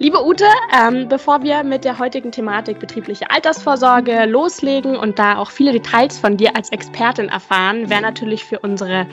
Liebe 0.00 0.24
Ute, 0.24 0.46
ähm, 0.72 1.08
bevor 1.08 1.42
wir 1.42 1.64
mit 1.64 1.84
der 1.84 1.98
heutigen 1.98 2.30
Thematik 2.30 2.78
betriebliche 2.78 3.32
Altersvorsorge 3.32 4.26
loslegen 4.26 4.96
und 4.96 5.18
da 5.18 5.38
auch 5.38 5.50
viele 5.50 5.72
Details 5.72 6.16
von 6.16 6.36
dir 6.36 6.54
als 6.54 6.70
Expertin 6.70 7.28
erfahren, 7.28 7.90
wäre 7.90 8.02
natürlich 8.02 8.44
für 8.44 8.60
unsere 8.60 9.08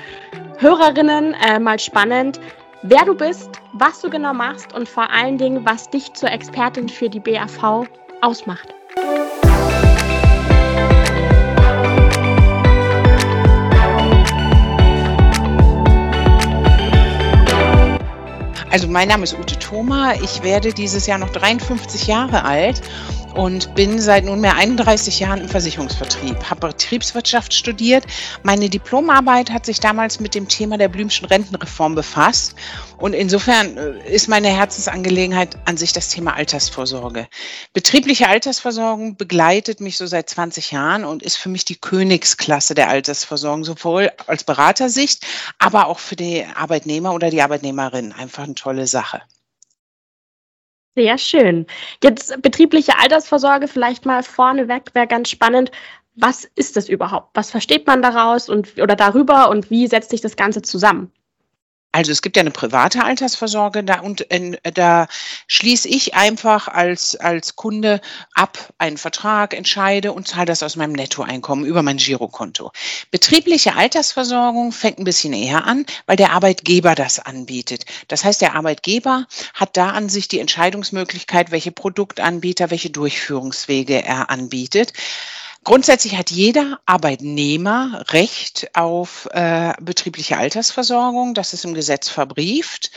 Hörerinnen 0.60 1.34
äh, 1.34 1.58
mal 1.60 1.79
spannend, 1.79 2.40
wer 2.84 3.04
du 3.04 3.16
bist, 3.16 3.50
was 3.74 4.02
du 4.02 4.12
genau 4.12 4.36
machst 4.36 4.75
und 4.75 4.88
vor 4.88 5.09
allen 5.09 5.39
Dingen, 5.39 5.66
was 5.66 5.89
dich 5.89 6.13
zur 6.13 6.29
Expertin 6.29 6.88
für 6.88 7.09
die 7.09 7.20
BAV 7.20 7.88
ausmacht. 8.21 8.75
Also 18.76 18.89
mein 18.89 19.07
Name 19.07 19.23
ist 19.23 19.39
Ute 19.39 19.57
Thoma. 19.57 20.16
Ich 20.16 20.44
werde 20.44 20.73
dieses 20.73 21.08
Jahr 21.08 21.18
noch 21.18 21.30
53 21.30 22.08
Jahre 22.08 22.44
alt 22.44 22.82
und 23.35 23.75
bin 23.75 23.99
seit 23.99 24.25
nunmehr 24.25 24.55
31 24.55 25.20
Jahren 25.20 25.41
im 25.41 25.49
Versicherungsvertrieb, 25.49 26.49
habe 26.49 26.67
Betriebswirtschaft 26.67 27.53
studiert. 27.53 28.05
Meine 28.43 28.70
Diplomarbeit 28.70 29.52
hat 29.52 29.66
sich 29.66 29.80
damals 29.80 30.20
mit 30.20 30.35
dem 30.35 30.48
Thema 30.48 30.77
der 30.77 30.88
Blümschen 30.88 31.26
Rentenreform 31.27 31.95
befasst 31.95 32.55
und 32.98 33.13
insofern 33.13 33.77
äh, 33.77 34.13
ist 34.13 34.29
meine 34.29 34.48
Herzensangelegenheit 34.48 35.57
an 35.66 35.77
sich 35.77 35.91
das 35.91 36.09
Thema 36.09 36.35
Altersvorsorge. 36.35 37.27
Betriebliche 37.73 38.29
Altersversorgung 38.29 39.17
begleitet 39.17 39.81
mich 39.81 39.98
so 39.98 40.05
seit 40.05 40.29
20 40.29 40.71
Jahren 40.71 41.04
und 41.04 41.21
ist 41.21 41.35
für 41.35 41.49
mich 41.49 41.65
die 41.65 41.76
Königsklasse 41.76 42.73
der 42.73 42.90
Altersversorgung, 42.90 43.65
sowohl 43.65 44.12
als 44.27 44.45
Beratersicht, 44.45 45.26
aber 45.59 45.88
auch 45.88 45.99
für 45.99 46.15
die 46.15 46.45
Arbeitnehmer 46.55 47.13
oder 47.13 47.29
die 47.29 47.41
Arbeitnehmerin. 47.41 48.13
Einfach 48.13 48.43
eine 48.43 48.55
tolle 48.55 48.88
Sache. 48.88 49.21
Sehr 50.95 51.17
schön. 51.17 51.66
Jetzt 52.04 52.41
betriebliche 52.41 52.98
Altersvorsorge 52.99 53.68
vielleicht 53.68 54.05
mal 54.05 54.24
vorneweg 54.24 54.93
wäre 54.93 55.07
ganz 55.07 55.29
spannend. 55.29 55.71
Was 56.15 56.46
ist 56.55 56.77
das 56.77 56.88
überhaupt? 56.90 57.32
Was 57.35 57.51
versteht 57.51 57.85
man 57.88 58.01
daraus 58.01 58.48
und 58.49 58.79
oder 58.82 58.96
darüber 58.96 59.49
und 59.49 59.70
wie 59.70 59.88
setzt 59.88 60.12
sich 60.12 60.21
das 60.21 60.38
Ganze 60.38 60.62
zusammen? 60.62 61.12
Also 61.96 62.12
es 62.12 62.21
gibt 62.21 62.35
ja 62.35 62.41
eine 62.41 62.51
private 62.51 63.05
Altersvorsorge 63.05 63.82
da 63.82 64.01
und 64.01 64.29
äh, 64.29 64.57
da 64.74 65.07
schließe 65.47 65.88
ich 65.88 66.13
einfach 66.13 66.68
als, 66.68 67.16
als 67.16 67.56
Kunde 67.56 68.01
ab 68.34 68.74
einen 68.78 68.97
Vertrag, 68.97 69.53
entscheide 69.53 70.12
und 70.12 70.28
zahle 70.28 70.47
das 70.47 70.62
aus 70.62 70.75
meinem 70.75 70.91
Nettoeinkommen 70.91 71.63
über 71.63 71.84
mein 71.84 71.96
Girokonto. 71.96 72.73
Betriebliche 73.12 73.78
Altersversorgung 73.78 74.73
fängt 74.73 75.00
ein 75.00 75.06
bisschen 75.06 75.31
eher 75.31 75.66
an, 75.66 75.85
weil 76.06 76.18
der 76.18 76.34
Arbeitgeber 76.34 76.96
das 76.96 77.19
anbietet. 77.19 77.85
Das 78.09 78.25
heißt, 78.25 78.41
der 78.41 78.56
Arbeitgeber 78.56 79.25
hat 79.53 79.78
da 79.78 79.91
an 79.91 80.09
sich 80.09 80.28
die 80.28 80.41
Entscheidungsmöglichkeit, 80.41 81.51
welche 81.51 81.72
Produktanbieter, 81.72 82.72
welche 82.72 82.90
Durchführungswege 82.90 84.03
er 84.03 84.29
anbietet. 84.29 84.91
Grundsätzlich 85.66 86.16
hat 86.16 86.30
jeder 86.30 86.80
Arbeitnehmer 86.85 88.03
Recht 88.09 88.69
auf 88.75 89.28
äh, 89.31 89.74
betriebliche 89.81 90.38
Altersversorgung. 90.38 91.34
Das 91.34 91.53
ist 91.53 91.66
im 91.66 91.74
Gesetz 91.74 92.07
verbrieft. 92.07 92.91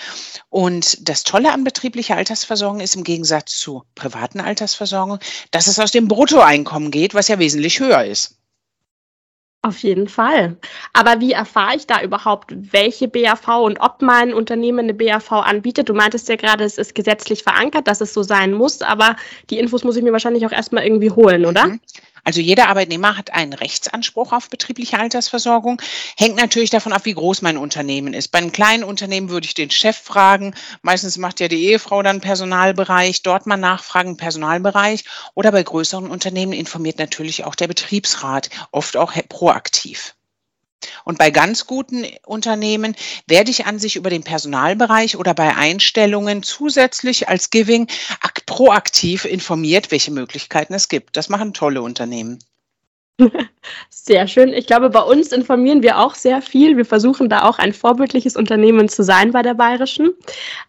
Und 0.50 1.08
das 1.08 1.24
Tolle 1.24 1.50
an 1.52 1.64
betrieblicher 1.64 2.16
Altersversorgung 2.16 2.80
ist 2.80 2.94
im 2.94 3.04
Gegensatz 3.04 3.58
zu 3.58 3.84
privaten 3.94 4.40
Altersversorgung, 4.40 5.18
dass 5.50 5.66
es 5.66 5.78
aus 5.78 5.92
dem 5.92 6.08
Bruttoeinkommen 6.08 6.90
geht, 6.90 7.14
was 7.14 7.28
ja 7.28 7.38
wesentlich 7.38 7.80
höher 7.80 8.04
ist. 8.04 8.36
Auf 9.62 9.78
jeden 9.78 10.06
Fall. 10.06 10.56
Aber 10.92 11.20
wie 11.20 11.32
erfahre 11.32 11.74
ich 11.74 11.86
da 11.86 12.02
überhaupt, 12.02 12.52
welche 12.54 13.08
BAV 13.08 13.48
und 13.64 13.80
ob 13.80 14.02
mein 14.02 14.32
Unternehmen 14.32 14.80
eine 14.80 14.94
BAV 14.94 15.32
anbietet? 15.32 15.88
Du 15.88 15.94
meintest 15.94 16.28
ja 16.28 16.36
gerade, 16.36 16.64
es 16.64 16.78
ist 16.78 16.94
gesetzlich 16.94 17.42
verankert, 17.42 17.88
dass 17.88 18.00
es 18.00 18.14
so 18.14 18.22
sein 18.22 18.52
muss, 18.52 18.82
aber 18.82 19.16
die 19.50 19.58
Infos 19.58 19.84
muss 19.84 19.96
ich 19.96 20.04
mir 20.04 20.12
wahrscheinlich 20.12 20.46
auch 20.46 20.52
erstmal 20.52 20.84
irgendwie 20.84 21.10
holen, 21.10 21.44
oder? 21.44 21.66
Mhm. 21.66 21.80
Also 22.28 22.42
jeder 22.42 22.68
Arbeitnehmer 22.68 23.16
hat 23.16 23.32
einen 23.32 23.54
Rechtsanspruch 23.54 24.34
auf 24.34 24.50
betriebliche 24.50 24.98
Altersversorgung. 24.98 25.80
Hängt 26.14 26.36
natürlich 26.36 26.68
davon 26.68 26.92
ab, 26.92 27.06
wie 27.06 27.14
groß 27.14 27.40
mein 27.40 27.56
Unternehmen 27.56 28.12
ist. 28.12 28.28
Bei 28.28 28.36
einem 28.36 28.52
kleinen 28.52 28.84
Unternehmen 28.84 29.30
würde 29.30 29.46
ich 29.46 29.54
den 29.54 29.70
Chef 29.70 29.96
fragen. 29.96 30.54
Meistens 30.82 31.16
macht 31.16 31.40
ja 31.40 31.48
die 31.48 31.64
Ehefrau 31.64 32.02
dann 32.02 32.20
Personalbereich. 32.20 33.22
Dort 33.22 33.46
mal 33.46 33.56
nachfragen, 33.56 34.18
Personalbereich. 34.18 35.04
Oder 35.32 35.52
bei 35.52 35.62
größeren 35.62 36.10
Unternehmen 36.10 36.52
informiert 36.52 36.98
natürlich 36.98 37.44
auch 37.44 37.54
der 37.54 37.68
Betriebsrat, 37.68 38.50
oft 38.72 38.98
auch 38.98 39.14
proaktiv. 39.30 40.14
Und 41.04 41.18
bei 41.18 41.30
ganz 41.30 41.66
guten 41.66 42.06
Unternehmen 42.26 42.94
werde 43.26 43.50
ich 43.50 43.66
an 43.66 43.78
sich 43.78 43.96
über 43.96 44.10
den 44.10 44.22
Personalbereich 44.22 45.16
oder 45.16 45.34
bei 45.34 45.56
Einstellungen 45.56 46.42
zusätzlich 46.42 47.28
als 47.28 47.50
Giving 47.50 47.88
proaktiv 48.48 49.24
informiert, 49.24 49.90
welche 49.90 50.10
Möglichkeiten 50.10 50.74
es 50.74 50.88
gibt. 50.88 51.16
Das 51.16 51.28
machen 51.28 51.54
tolle 51.54 51.82
Unternehmen. 51.82 52.38
Sehr 53.90 54.26
schön. 54.28 54.52
Ich 54.52 54.66
glaube, 54.66 54.90
bei 54.90 55.02
uns 55.02 55.32
informieren 55.32 55.82
wir 55.82 55.98
auch 55.98 56.14
sehr 56.14 56.40
viel. 56.40 56.76
Wir 56.76 56.84
versuchen 56.84 57.28
da 57.28 57.42
auch 57.42 57.58
ein 57.58 57.72
vorbildliches 57.72 58.36
Unternehmen 58.36 58.88
zu 58.88 59.02
sein 59.02 59.32
bei 59.32 59.42
der 59.42 59.54
Bayerischen. 59.54 60.14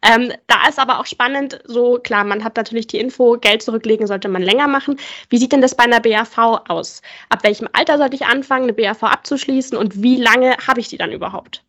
Ähm, 0.01 0.33
da 0.47 0.67
ist 0.67 0.79
aber 0.79 0.99
auch 0.99 1.05
spannend, 1.05 1.59
so 1.65 1.99
klar, 1.99 2.23
man 2.23 2.43
hat 2.43 2.57
natürlich 2.57 2.87
die 2.87 2.99
Info, 2.99 3.37
Geld 3.37 3.61
zurücklegen 3.61 4.07
sollte 4.07 4.29
man 4.29 4.41
länger 4.41 4.67
machen. 4.67 4.99
Wie 5.29 5.37
sieht 5.37 5.51
denn 5.51 5.61
das 5.61 5.75
bei 5.75 5.83
einer 5.85 6.01
BAV 6.01 6.37
aus? 6.67 7.01
Ab 7.29 7.43
welchem 7.43 7.69
Alter 7.73 7.97
sollte 7.97 8.15
ich 8.15 8.25
anfangen, 8.25 8.63
eine 8.63 8.73
BAV 8.73 9.03
abzuschließen 9.03 9.77
und 9.77 10.01
wie 10.01 10.17
lange 10.17 10.57
habe 10.67 10.79
ich 10.79 10.87
die 10.89 10.97
dann 10.97 11.11
überhaupt? 11.11 11.63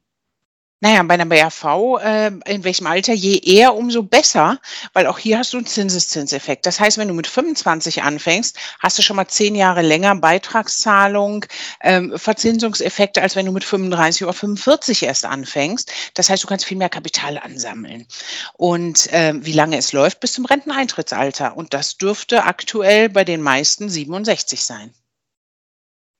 Naja, 0.82 1.02
bei 1.02 1.14
einer 1.14 1.26
BAV, 1.26 1.98
äh, 2.02 2.28
in 2.46 2.64
welchem 2.64 2.86
Alter, 2.86 3.12
je 3.12 3.36
eher, 3.36 3.74
umso 3.74 4.02
besser, 4.02 4.58
weil 4.94 5.06
auch 5.06 5.18
hier 5.18 5.36
hast 5.36 5.52
du 5.52 5.58
einen 5.58 5.66
Zinseszinseffekt. 5.66 6.64
Das 6.64 6.80
heißt, 6.80 6.96
wenn 6.96 7.08
du 7.08 7.12
mit 7.12 7.26
25 7.26 8.02
anfängst, 8.02 8.56
hast 8.78 8.96
du 8.96 9.02
schon 9.02 9.16
mal 9.16 9.28
zehn 9.28 9.54
Jahre 9.54 9.82
länger 9.82 10.16
Beitragszahlung, 10.16 11.44
ähm, 11.82 12.14
Verzinsungseffekte, 12.16 13.20
als 13.20 13.36
wenn 13.36 13.44
du 13.44 13.52
mit 13.52 13.64
35 13.64 14.24
oder 14.24 14.32
45 14.32 15.02
erst 15.02 15.26
anfängst. 15.26 15.92
Das 16.14 16.30
heißt, 16.30 16.44
du 16.44 16.46
kannst 16.46 16.64
viel 16.64 16.78
mehr 16.78 16.88
Kapital 16.88 17.36
ansammeln. 17.36 18.06
Und 18.54 19.12
äh, 19.12 19.34
wie 19.36 19.52
lange 19.52 19.76
es 19.76 19.92
läuft, 19.92 20.20
bis 20.20 20.32
zum 20.32 20.47
Renteneintrittsalter. 20.47 21.58
Und 21.58 21.74
das 21.74 21.98
dürfte 21.98 22.44
aktuell 22.44 23.10
bei 23.10 23.24
den 23.24 23.42
meisten 23.42 23.91
67 23.91 24.62
sein. 24.62 24.94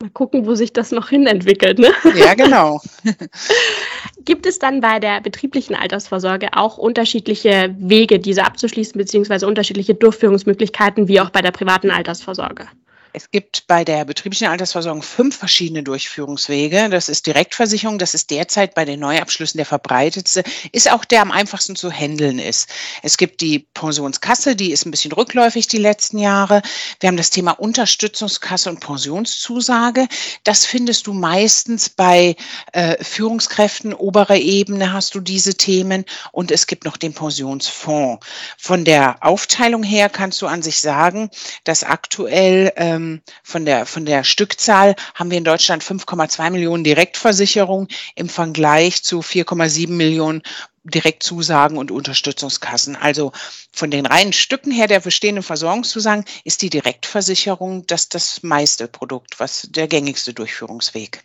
Mal 0.01 0.11
gucken, 0.11 0.47
wo 0.47 0.55
sich 0.55 0.73
das 0.73 0.93
noch 0.93 1.11
hin 1.11 1.27
entwickelt. 1.27 1.79
Ne? 1.79 1.93
Ja, 2.17 2.33
genau. 2.35 2.81
Gibt 4.25 4.47
es 4.47 4.59
dann 4.59 4.81
bei 4.81 4.99
der 4.99 5.21
betrieblichen 5.21 5.77
Altersvorsorge 5.77 6.55
auch 6.55 6.79
unterschiedliche 6.79 7.75
Wege, 7.79 8.19
diese 8.19 8.45
abzuschließen, 8.45 8.97
beziehungsweise 8.97 9.47
unterschiedliche 9.47 9.95
Durchführungsmöglichkeiten 9.95 11.07
wie 11.07 11.21
auch 11.21 11.29
bei 11.29 11.43
der 11.43 11.51
privaten 11.51 11.91
Altersvorsorge? 11.91 12.67
Es 13.13 13.31
gibt 13.33 13.67
bei 13.67 13.85
der 13.85 14.05
betrieblichen 14.05 14.47
Altersversorgung 14.47 15.03
fünf 15.03 15.37
verschiedene 15.37 15.83
Durchführungswege. 15.83 16.89
Das 16.91 17.09
ist 17.09 17.27
Direktversicherung, 17.27 17.99
das 17.99 18.15
ist 18.15 18.31
derzeit 18.31 18.75
bei 18.75 18.85
den 18.85 19.01
Neuabschlüssen 19.01 19.59
der 19.59 19.67
verbreitetste, 19.67 20.45
ist 20.71 20.91
auch 20.93 21.05
der 21.05 21.23
am 21.23 21.33
einfachsten 21.33 21.75
zu 21.75 21.91
handeln 21.91 22.39
ist. 22.39 22.69
Es 23.03 23.17
gibt 23.17 23.41
die 23.41 23.67
Pensionskasse, 23.75 24.55
die 24.55 24.71
ist 24.71 24.87
ein 24.87 24.93
bisschen 24.93 25.11
rückläufig 25.11 25.67
die 25.67 25.79
letzten 25.79 26.19
Jahre. 26.19 26.63
Wir 27.01 27.09
haben 27.09 27.17
das 27.17 27.31
Thema 27.31 27.53
Unterstützungskasse 27.53 28.71
und 28.71 28.79
Pensionszusage. 28.79 30.07
Das 30.45 30.65
findest 30.65 31.09
du 31.09 31.13
meistens 31.13 31.89
bei 31.89 32.37
äh, 32.73 33.03
Führungskräften, 33.03 33.93
oberer 33.93 34.37
Ebene 34.37 34.93
hast 34.93 35.17
du 35.17 35.21
diese 35.21 35.55
Themen 35.55 36.05
und 36.31 36.53
es 36.53 36.69
gibt 36.69 36.85
noch 36.85 36.97
den 36.97 37.13
Pensionsfonds. 37.13 38.25
Von 38.57 38.85
der 38.85 39.17
Aufteilung 39.25 39.83
her 39.83 40.09
kannst 40.09 40.41
du 40.43 40.47
an 40.47 40.63
sich 40.63 40.81
sagen, 40.81 41.31
dass 41.65 41.83
aktuell 41.83 42.73
äh, 42.77 43.00
ähm, 43.01 43.23
von, 43.43 43.65
der, 43.65 43.87
von 43.87 44.05
der 44.05 44.25
Stückzahl 44.25 44.95
haben 45.15 45.31
wir 45.31 45.39
in 45.39 45.45
Deutschland 45.45 45.83
5,2 45.83 46.51
Millionen 46.51 46.85
Direktversicherungen 46.85 47.89
im 48.15 48.29
Vergleich 48.29 49.03
zu 49.03 49.21
4,7 49.21 49.91
Millionen 49.91 50.43
Direktzusagen 50.85 51.77
und 51.77 51.91
Unterstützungskassen. 51.91 52.97
Also 52.97 53.33
von 53.73 53.91
den 53.91 54.07
reinen 54.07 54.33
Stücken 54.33 54.71
her 54.71 54.87
der 54.87 55.01
bestehenden 55.01 55.43
Versorgungszusagen 55.43 56.25
ist 56.45 56.63
die 56.63 56.71
Direktversicherung 56.71 57.87
das, 57.87 58.09
das 58.09 58.43
meiste 58.43 58.89
Produkt, 58.89 59.39
was 59.39 59.69
der 59.71 59.89
gängigste 59.89 60.33
Durchführungsweg. 60.33 61.23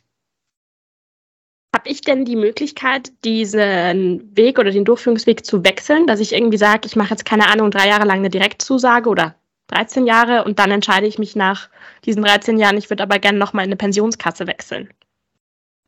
Habe 1.73 1.89
ich 1.89 2.01
denn 2.01 2.25
die 2.25 2.38
Möglichkeit, 2.38 3.11
diesen 3.23 4.35
Weg 4.35 4.59
oder 4.59 4.71
den 4.71 4.85
Durchführungsweg 4.85 5.45
zu 5.45 5.63
wechseln, 5.63 6.07
dass 6.07 6.21
ich 6.21 6.33
irgendwie 6.33 6.57
sage, 6.57 6.81
ich 6.85 6.95
mache 6.95 7.11
jetzt 7.11 7.25
keine 7.25 7.47
Ahnung, 7.47 7.69
drei 7.69 7.88
Jahre 7.88 8.05
lang 8.05 8.19
eine 8.19 8.29
Direktzusage 8.29 9.09
oder 9.09 9.35
13 9.67 10.06
Jahre 10.06 10.44
und 10.44 10.59
dann 10.59 10.71
entscheide 10.71 11.07
ich 11.07 11.17
mich 11.19 11.35
nach 11.35 11.69
diesen 12.06 12.23
13 12.23 12.57
Jahren, 12.57 12.77
ich 12.77 12.89
würde 12.89 13.03
aber 13.03 13.19
gerne 13.19 13.39
nochmal 13.39 13.65
in 13.65 13.69
eine 13.69 13.77
Pensionskasse 13.77 14.47
wechseln. 14.47 14.89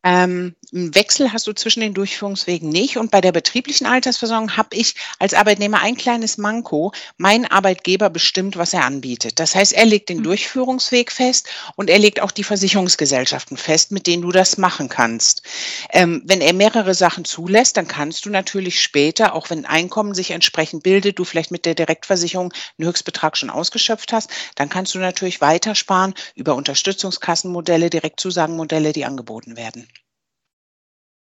Ähm, 0.04 0.54
einen 0.72 0.94
Wechsel 0.94 1.32
hast 1.32 1.46
du 1.46 1.52
zwischen 1.52 1.80
den 1.80 1.94
Durchführungswegen 1.94 2.68
nicht. 2.68 2.98
Und 2.98 3.10
bei 3.10 3.20
der 3.20 3.32
betrieblichen 3.32 3.86
Altersversorgung 3.86 4.56
habe 4.56 4.76
ich 4.76 4.94
als 5.18 5.34
Arbeitnehmer 5.34 5.80
ein 5.80 5.96
kleines 5.96 6.38
Manko. 6.38 6.92
Mein 7.16 7.50
Arbeitgeber 7.50 8.10
bestimmt, 8.10 8.56
was 8.56 8.74
er 8.74 8.84
anbietet. 8.84 9.40
Das 9.40 9.54
heißt, 9.54 9.72
er 9.72 9.86
legt 9.86 10.08
den 10.08 10.18
hm. 10.18 10.24
Durchführungsweg 10.24 11.10
fest 11.10 11.48
und 11.76 11.90
er 11.90 11.98
legt 11.98 12.20
auch 12.20 12.30
die 12.30 12.44
Versicherungsgesellschaften 12.44 13.56
fest, 13.56 13.90
mit 13.90 14.06
denen 14.06 14.22
du 14.22 14.30
das 14.30 14.58
machen 14.58 14.88
kannst. 14.88 15.42
Ähm, 15.90 16.22
wenn 16.26 16.40
er 16.40 16.52
mehrere 16.52 16.94
Sachen 16.94 17.24
zulässt, 17.24 17.76
dann 17.76 17.88
kannst 17.88 18.24
du 18.24 18.30
natürlich 18.30 18.82
später, 18.82 19.34
auch 19.34 19.50
wenn 19.50 19.64
Einkommen 19.64 20.14
sich 20.14 20.30
entsprechend 20.30 20.82
bildet, 20.82 21.18
du 21.18 21.24
vielleicht 21.24 21.50
mit 21.50 21.64
der 21.64 21.74
Direktversicherung 21.74 22.52
einen 22.78 22.88
Höchstbetrag 22.88 23.36
schon 23.36 23.50
ausgeschöpft 23.50 24.12
hast, 24.12 24.30
dann 24.54 24.68
kannst 24.68 24.94
du 24.94 24.98
natürlich 24.98 25.40
weitersparen 25.40 26.14
über 26.34 26.54
Unterstützungskassenmodelle, 26.54 27.90
Direktzusagenmodelle, 27.90 28.92
die 28.92 29.04
angeboten 29.04 29.56
werden. 29.56 29.87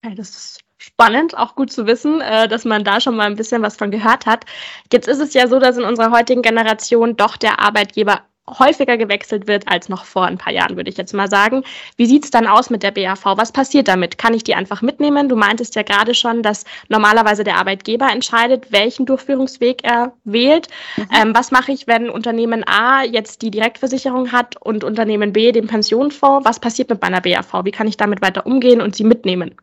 Ja, 0.03 0.11
das 0.15 0.29
ist 0.29 0.59
spannend, 0.77 1.37
auch 1.37 1.55
gut 1.55 1.71
zu 1.73 1.85
wissen, 1.85 2.21
äh, 2.21 2.47
dass 2.47 2.63
man 2.63 2.85
da 2.85 3.01
schon 3.01 3.17
mal 3.17 3.27
ein 3.27 3.35
bisschen 3.35 3.61
was 3.61 3.75
von 3.75 3.91
gehört 3.91 4.25
hat. 4.25 4.45
Jetzt 4.93 5.09
ist 5.09 5.19
es 5.19 5.33
ja 5.33 5.47
so, 5.47 5.59
dass 5.59 5.77
in 5.77 5.83
unserer 5.83 6.11
heutigen 6.11 6.41
Generation 6.41 7.17
doch 7.17 7.35
der 7.35 7.59
Arbeitgeber 7.59 8.21
häufiger 8.57 8.97
gewechselt 8.97 9.47
wird 9.47 9.67
als 9.67 9.89
noch 9.89 10.05
vor 10.05 10.25
ein 10.25 10.37
paar 10.37 10.53
Jahren, 10.53 10.75
würde 10.75 10.89
ich 10.89 10.97
jetzt 10.97 11.13
mal 11.13 11.29
sagen. 11.29 11.63
Wie 11.97 12.05
sieht 12.05 12.23
es 12.23 12.31
dann 12.31 12.47
aus 12.47 12.69
mit 12.69 12.81
der 12.81 12.91
BAV? 12.91 13.23
Was 13.37 13.51
passiert 13.51 13.87
damit? 13.87 14.17
Kann 14.17 14.33
ich 14.33 14.43
die 14.43 14.55
einfach 14.55 14.81
mitnehmen? 14.81 15.29
Du 15.29 15.35
meintest 15.35 15.75
ja 15.75 15.83
gerade 15.83 16.15
schon, 16.15 16.41
dass 16.41 16.63
normalerweise 16.87 17.43
der 17.43 17.57
Arbeitgeber 17.57 18.09
entscheidet, 18.09 18.71
welchen 18.71 19.05
Durchführungsweg 19.05 19.83
er 19.83 20.13
wählt. 20.23 20.67
Mhm. 20.97 21.07
Ähm, 21.15 21.35
was 21.35 21.51
mache 21.51 21.71
ich, 21.71 21.87
wenn 21.87 22.09
Unternehmen 22.09 22.63
A 22.67 23.03
jetzt 23.03 23.41
die 23.41 23.51
Direktversicherung 23.51 24.31
hat 24.31 24.55
und 24.61 24.83
Unternehmen 24.83 25.33
B 25.33 25.51
den 25.51 25.67
Pensionfonds? 25.67 26.45
Was 26.45 26.59
passiert 26.59 26.89
mit 26.89 27.01
meiner 27.01 27.21
BAV? 27.21 27.65
Wie 27.65 27.71
kann 27.71 27.87
ich 27.87 27.97
damit 27.97 28.21
weiter 28.21 28.45
umgehen 28.45 28.81
und 28.81 28.95
sie 28.95 29.03
mitnehmen? 29.03 29.55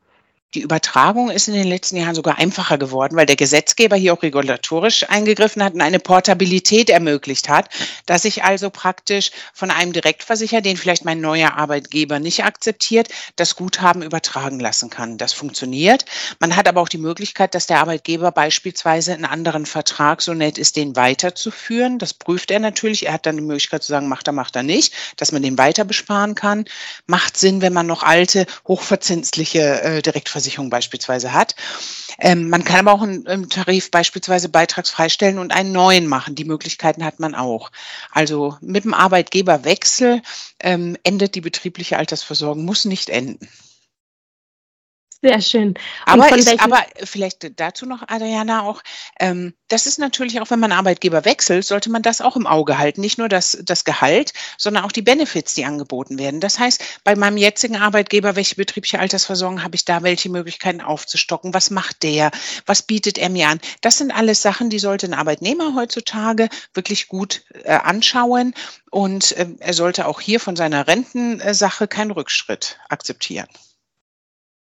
Die 0.54 0.62
Übertragung 0.62 1.28
ist 1.28 1.48
in 1.48 1.54
den 1.54 1.66
letzten 1.66 1.96
Jahren 1.96 2.14
sogar 2.14 2.38
einfacher 2.38 2.78
geworden, 2.78 3.16
weil 3.16 3.26
der 3.26 3.34
Gesetzgeber 3.34 3.96
hier 3.96 4.14
auch 4.14 4.22
regulatorisch 4.22 5.04
eingegriffen 5.10 5.62
hat 5.62 5.74
und 5.74 5.80
eine 5.80 5.98
Portabilität 5.98 6.88
ermöglicht 6.88 7.48
hat, 7.48 7.68
dass 8.06 8.24
ich 8.24 8.44
also 8.44 8.70
praktisch 8.70 9.32
von 9.52 9.72
einem 9.72 9.92
Direktversicherer, 9.92 10.60
den 10.60 10.76
vielleicht 10.76 11.04
mein 11.04 11.20
neuer 11.20 11.54
Arbeitgeber 11.54 12.20
nicht 12.20 12.44
akzeptiert, 12.44 13.08
das 13.34 13.56
Guthaben 13.56 14.02
übertragen 14.02 14.60
lassen 14.60 14.88
kann. 14.88 15.18
Das 15.18 15.32
funktioniert. 15.32 16.04
Man 16.38 16.54
hat 16.54 16.68
aber 16.68 16.80
auch 16.80 16.88
die 16.88 16.96
Möglichkeit, 16.96 17.54
dass 17.54 17.66
der 17.66 17.80
Arbeitgeber 17.80 18.30
beispielsweise 18.30 19.14
einen 19.14 19.24
anderen 19.24 19.66
Vertrag 19.66 20.22
so 20.22 20.32
nett 20.32 20.58
ist, 20.58 20.76
den 20.76 20.94
weiterzuführen. 20.94 21.98
Das 21.98 22.14
prüft 22.14 22.52
er 22.52 22.60
natürlich. 22.60 23.06
Er 23.06 23.14
hat 23.14 23.26
dann 23.26 23.36
die 23.36 23.42
Möglichkeit 23.42 23.82
zu 23.82 23.88
sagen, 23.88 24.08
macht 24.08 24.28
er, 24.28 24.32
macht 24.32 24.54
er 24.54 24.62
nicht, 24.62 24.94
dass 25.16 25.32
man 25.32 25.42
den 25.42 25.58
weiter 25.58 25.84
besparen 25.84 26.36
kann. 26.36 26.66
Macht 27.06 27.36
Sinn, 27.36 27.62
wenn 27.62 27.72
man 27.72 27.86
noch 27.86 28.04
alte, 28.04 28.46
hochverzinsliche 28.66 29.82
äh, 29.82 30.02
Direktversicherer 30.02 30.35
Versicherung 30.36 30.68
beispielsweise 30.68 31.32
hat. 31.32 31.54
Ähm, 32.18 32.50
man 32.50 32.62
kann 32.62 32.80
aber 32.80 32.92
auch 32.92 33.02
einen, 33.02 33.26
einen, 33.26 33.48
Tarif 33.48 33.90
beispielsweise 33.90 34.50
beitragsfrei 34.50 35.08
stellen 35.08 35.38
und 35.38 35.52
einen 35.52 35.72
neuen 35.72 36.06
machen. 36.06 36.34
Die 36.34 36.44
Möglichkeiten 36.44 37.04
hat 37.04 37.20
man 37.20 37.34
auch. 37.34 37.70
Also 38.10 38.56
mit 38.60 38.84
dem 38.84 38.92
Arbeitgeberwechsel 38.94 40.20
ähm, 40.60 40.96
endet 41.04 41.34
die 41.34 41.40
betriebliche 41.40 41.96
Altersversorgung, 41.96 42.64
muss 42.64 42.84
nicht 42.84 43.08
enden. 43.08 43.48
Sehr 45.22 45.40
schön. 45.40 45.74
aber, 46.04 46.36
ist, 46.36 46.60
aber 46.60 46.84
vielleicht 47.02 47.58
dazu 47.58 47.86
noch, 47.86 48.02
Adriana, 48.06 48.62
auch, 48.62 48.82
ähm, 49.18 49.54
das 49.68 49.86
ist 49.86 49.98
natürlich 49.98 50.40
auch, 50.40 50.50
wenn 50.50 50.60
man 50.60 50.72
Arbeitgeber 50.72 51.24
wechselt, 51.24 51.64
sollte 51.64 51.90
man 51.90 52.02
das 52.02 52.20
auch 52.20 52.36
im 52.36 52.46
Auge 52.46 52.78
halten. 52.78 53.00
Nicht 53.00 53.16
nur 53.16 53.28
das, 53.28 53.58
das 53.62 53.84
Gehalt, 53.84 54.34
sondern 54.58 54.84
auch 54.84 54.92
die 54.92 55.02
Benefits, 55.02 55.54
die 55.54 55.64
angeboten 55.64 56.18
werden. 56.18 56.40
Das 56.40 56.58
heißt, 56.58 57.00
bei 57.02 57.16
meinem 57.16 57.38
jetzigen 57.38 57.76
Arbeitgeber, 57.76 58.36
welche 58.36 58.56
betriebliche 58.56 59.00
Altersversorgung 59.00 59.62
habe 59.62 59.74
ich 59.74 59.86
da, 59.86 60.02
welche 60.02 60.28
Möglichkeiten 60.28 60.82
aufzustocken? 60.82 61.54
Was 61.54 61.70
macht 61.70 62.02
der? 62.02 62.30
Was 62.66 62.82
bietet 62.82 63.16
er 63.16 63.30
mir 63.30 63.48
an? 63.48 63.60
Das 63.80 63.98
sind 63.98 64.12
alles 64.12 64.42
Sachen, 64.42 64.68
die 64.68 64.78
sollte 64.78 65.06
ein 65.06 65.14
Arbeitnehmer 65.14 65.74
heutzutage 65.74 66.50
wirklich 66.74 67.08
gut 67.08 67.42
äh, 67.64 67.72
anschauen. 67.72 68.54
Und 68.90 69.32
äh, 69.32 69.48
er 69.60 69.72
sollte 69.72 70.06
auch 70.06 70.20
hier 70.20 70.40
von 70.40 70.56
seiner 70.56 70.86
Rentensache 70.86 71.88
keinen 71.88 72.10
Rückschritt 72.10 72.78
akzeptieren. 72.88 73.48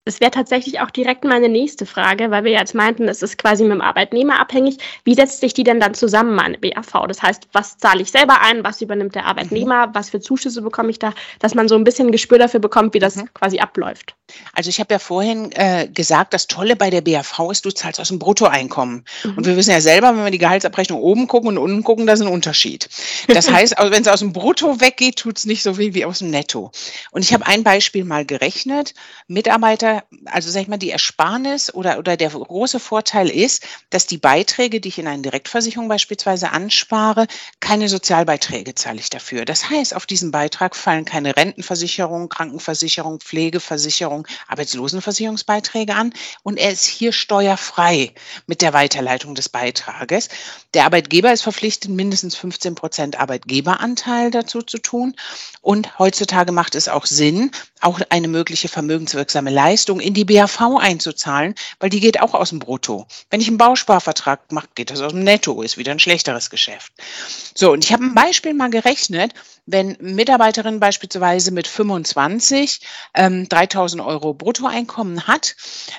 Das 0.10 0.20
wäre 0.20 0.32
tatsächlich 0.32 0.80
auch 0.80 0.90
direkt 0.90 1.24
meine 1.24 1.50
nächste 1.50 1.86
Frage, 1.86 2.32
weil 2.32 2.44
wir 2.44 2.52
jetzt 2.52 2.74
meinten, 2.74 3.08
es 3.08 3.22
ist 3.22 3.38
quasi 3.38 3.62
mit 3.62 3.74
dem 3.74 3.82
Arbeitnehmer 3.82 4.40
abhängig. 4.40 4.80
Wie 5.04 5.14
setzt 5.14 5.40
sich 5.40 5.54
die 5.54 5.64
denn 5.64 5.80
dann 5.80 5.94
zusammen, 5.94 6.34
meine 6.34 6.58
BAV? 6.58 7.06
Das 7.08 7.22
heißt, 7.22 7.48
was 7.54 7.78
zahle 7.78 8.02
ich 8.02 8.10
selber 8.10 8.42
ein, 8.42 8.64
was 8.64 8.82
übernimmt 8.82 9.14
der 9.14 9.28
Arbeitnehmer, 9.28 9.86
mhm. 9.86 9.92
was 9.94 10.10
für 10.10 10.20
Zuschüsse 10.20 10.64
bekomme 10.64 10.90
ich 10.90 10.98
da, 10.98 11.14
dass 11.38 11.54
man 11.54 11.68
so 11.68 11.76
ein 11.76 11.84
bisschen 11.84 12.08
ein 12.08 12.12
Gespür 12.12 12.40
dafür 12.40 12.60
bekommt, 12.60 12.96
wie 12.96 13.00
das 13.00 13.18
mhm. 13.18 13.32
quasi 13.36 13.60
abläuft. 13.60 14.16
Also 14.54 14.72
ich 14.72 14.80
habe 14.80 14.92
ja 14.92 14.98
vorhin 14.98 15.52
äh, 15.52 15.88
gesagt, 15.88 16.34
das 16.34 16.48
Tolle 16.48 16.76
bei 16.76 16.90
der 16.90 17.02
BAV 17.02 17.52
ist, 17.52 17.66
du 17.66 17.72
zahlst 17.72 18.00
aus 18.00 18.08
dem 18.08 18.18
Bruttoeinkommen. 18.18 19.06
Mhm. 19.24 19.38
Und 19.38 19.46
wir 19.46 19.56
wissen 19.58 19.70
ja 19.70 19.82
selber, 19.82 20.16
wenn 20.16 20.24
wir 20.24 20.32
die 20.32 20.40
Gehaltsabrechnung 20.40 21.00
oben 21.00 21.28
gucken 21.28 21.50
und 21.50 21.60
unten 21.60 21.84
gucken, 21.84 22.08
da 22.08 22.14
ist 22.14 22.22
ein 22.22 22.28
Unterschied. 22.28 22.90
Das 23.28 23.52
heißt, 23.52 23.78
also 23.78 23.92
wenn 23.92 24.02
es 24.02 24.08
aus 24.08 24.22
dem 24.22 24.34
Brutto 24.34 24.82
weggeht, 24.82 25.18
tut 25.18 25.38
es 25.38 25.46
nicht 25.46 25.62
so 25.62 25.76
viel 25.76 25.94
wie 25.94 26.06
aus 26.06 26.18
dem 26.18 26.32
Netto. 26.32 26.72
Und 27.12 27.22
ich 27.22 27.32
habe 27.32 27.46
ein 27.46 27.64
Beispiel 27.64 28.06
mal 28.06 28.26
gerechnet. 28.26 28.96
Mitarbeiter 29.28 29.99
also 30.26 30.50
sag 30.50 30.62
ich 30.62 30.68
mal, 30.68 30.78
die 30.78 30.92
Ersparnis 30.92 31.74
oder, 31.74 31.98
oder 31.98 32.18
der 32.18 32.30
große 32.30 32.80
Vorteil 32.80 33.30
ist, 33.30 33.66
dass 33.90 34.06
die 34.06 34.18
Beiträge, 34.18 34.80
die 34.80 34.90
ich 34.90 35.00
in 35.00 35.08
einer 35.08 35.22
Direktversicherung 35.22 35.88
beispielsweise 35.88 36.52
anspare, 36.52 37.28
keine 37.60 37.90
Sozialbeiträge 37.90 38.76
zahle 38.76 39.00
ich 39.00 39.10
dafür. 39.10 39.46
Das 39.46 39.70
heißt, 39.70 39.96
auf 39.96 40.06
diesen 40.06 40.32
Beitrag 40.32 40.76
fallen 40.76 41.06
keine 41.06 41.36
Rentenversicherung, 41.36 42.30
Krankenversicherung, 42.30 43.20
Pflegeversicherung, 43.20 44.28
Arbeitslosenversicherungsbeiträge 44.48 45.96
an 45.96 46.14
und 46.44 46.58
er 46.58 46.72
ist 46.72 46.86
hier 46.86 47.12
steuerfrei 47.12 48.14
mit 48.48 48.62
der 48.62 48.74
Weiterleitung 48.74 49.36
des 49.36 49.50
Beitrages. 49.50 50.30
Der 50.74 50.86
Arbeitgeber 50.86 51.34
ist 51.34 51.42
verpflichtet, 51.42 51.92
mindestens 51.92 52.36
15 52.36 52.76
Prozent 52.76 53.20
Arbeitgeberanteil 53.20 54.32
dazu 54.32 54.62
zu 54.62 54.78
tun 54.78 55.16
und 55.62 55.98
heutzutage 56.00 56.52
macht 56.52 56.76
es 56.76 56.88
auch 56.88 57.06
Sinn, 57.06 57.52
auch 57.82 58.00
eine 58.10 58.28
mögliche 58.28 58.68
vermögenswirksame 58.68 59.50
Leistung 59.50 59.89
in 59.98 60.14
die 60.14 60.26
BAV 60.26 60.78
einzuzahlen, 60.78 61.56
weil 61.80 61.90
die 61.90 62.02
geht 62.02 62.22
auch 62.22 62.34
aus 62.34 62.50
dem 62.50 62.60
Brutto. 62.60 63.08
Wenn 63.30 63.42
ich 63.42 63.48
einen 63.48 63.58
Bausparvertrag 63.58 64.52
mache, 64.52 64.68
geht 64.76 64.92
das 64.92 65.02
aus 65.02 65.14
dem 65.14 65.24
Netto, 65.24 65.62
ist 65.62 65.78
wieder 65.78 65.92
ein 65.92 66.00
schlechteres 66.00 66.50
Geschäft. 66.50 66.92
So, 67.56 67.72
und 67.72 67.84
ich 67.84 67.94
habe 67.94 68.04
ein 68.04 68.14
Beispiel 68.14 68.54
mal 68.54 68.70
gerechnet, 68.70 69.34
wenn 69.72 69.98
Mitarbeiterin 70.00 70.80
beispielsweise 70.80 71.52
mit 71.52 71.68
25 71.68 72.82
ähm, 73.14 73.48
3000 73.48 74.02
Euro 74.02 74.34
Bruttoeinkommen 74.34 75.28
hat, 75.28 75.56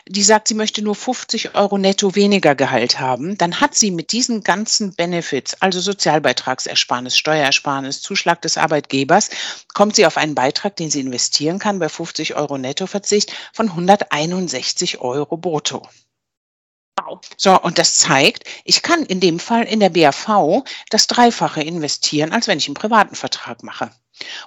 die 0.09 0.23
sagt, 0.23 0.49
sie 0.49 0.55
möchte 0.55 0.83
nur 0.83 0.97
50 0.97 1.55
Euro 1.55 1.79
netto 1.79 2.15
weniger 2.17 2.55
Gehalt 2.55 2.99
haben, 2.99 3.39
dann 3.39 3.61
hat 3.61 3.77
sie 3.77 3.91
mit 3.91 4.13
diesen 4.13 4.43
ganzen 4.43 4.95
Benefits, 4.95 5.55
also 5.61 5.81
Sozialbeitragsersparnis, 5.81 7.17
Steuerersparnis, 7.17 8.03
Zuschlag 8.03 8.43
des 8.43 8.57
Arbeitgebers, 8.57 9.31
kommt 9.73 9.95
sie 9.97 10.07
auf 10.07 10.17
einen 10.17 10.35
Beitrag, 10.35 10.75
den 10.77 10.91
sie 10.91 11.01
investieren 11.01 11.59
kann 11.59 11.79
bei 11.79 11.89
50 11.89 12.35
Euro 12.35 12.59
Nettoverzicht 12.59 13.33
von 13.53 13.70
161 13.71 15.01
Euro 15.01 15.37
brutto. 15.37 15.83
So, 17.37 17.59
und 17.61 17.79
das 17.79 17.97
zeigt, 17.97 18.45
ich 18.65 18.83
kann 18.83 19.05
in 19.05 19.21
dem 19.21 19.39
Fall 19.39 19.65
in 19.65 19.81
der 19.81 19.91
BAV 19.91 20.65
das 20.91 21.07
Dreifache 21.07 21.63
investieren, 21.63 22.33
als 22.33 22.47
wenn 22.47 22.59
ich 22.59 22.69
einen 22.69 22.75
privaten 22.75 23.15
Vertrag 23.15 23.63
mache. 23.63 23.91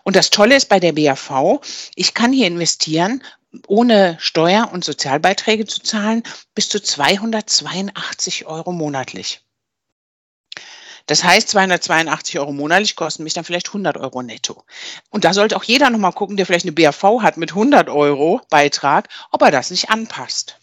Und 0.03 0.15
das 0.15 0.29
Tolle 0.29 0.55
ist 0.55 0.69
bei 0.69 0.79
der 0.79 0.93
BAV, 0.93 1.61
ich 1.95 2.13
kann 2.13 2.31
hier 2.31 2.47
investieren, 2.47 3.23
ohne 3.67 4.17
Steuer- 4.19 4.71
und 4.71 4.85
Sozialbeiträge 4.85 5.65
zu 5.65 5.81
zahlen, 5.81 6.23
bis 6.55 6.69
zu 6.69 6.81
282 6.81 8.45
Euro 8.45 8.71
monatlich. 8.71 9.41
Das 11.05 11.23
heißt, 11.23 11.49
282 11.49 12.39
Euro 12.39 12.53
monatlich 12.53 12.95
kosten 12.95 13.23
mich 13.23 13.33
dann 13.33 13.43
vielleicht 13.43 13.67
100 13.67 13.97
Euro 13.97 14.21
netto. 14.21 14.63
Und 15.09 15.25
da 15.25 15.33
sollte 15.33 15.57
auch 15.57 15.63
jeder 15.63 15.89
nochmal 15.89 16.13
gucken, 16.13 16.37
der 16.37 16.45
vielleicht 16.45 16.65
eine 16.65 16.71
BAV 16.71 17.21
hat 17.21 17.37
mit 17.37 17.51
100 17.51 17.89
Euro 17.89 18.41
Beitrag, 18.49 19.09
ob 19.31 19.41
er 19.41 19.51
das 19.51 19.69
nicht 19.71 19.89
anpasst. 19.89 20.57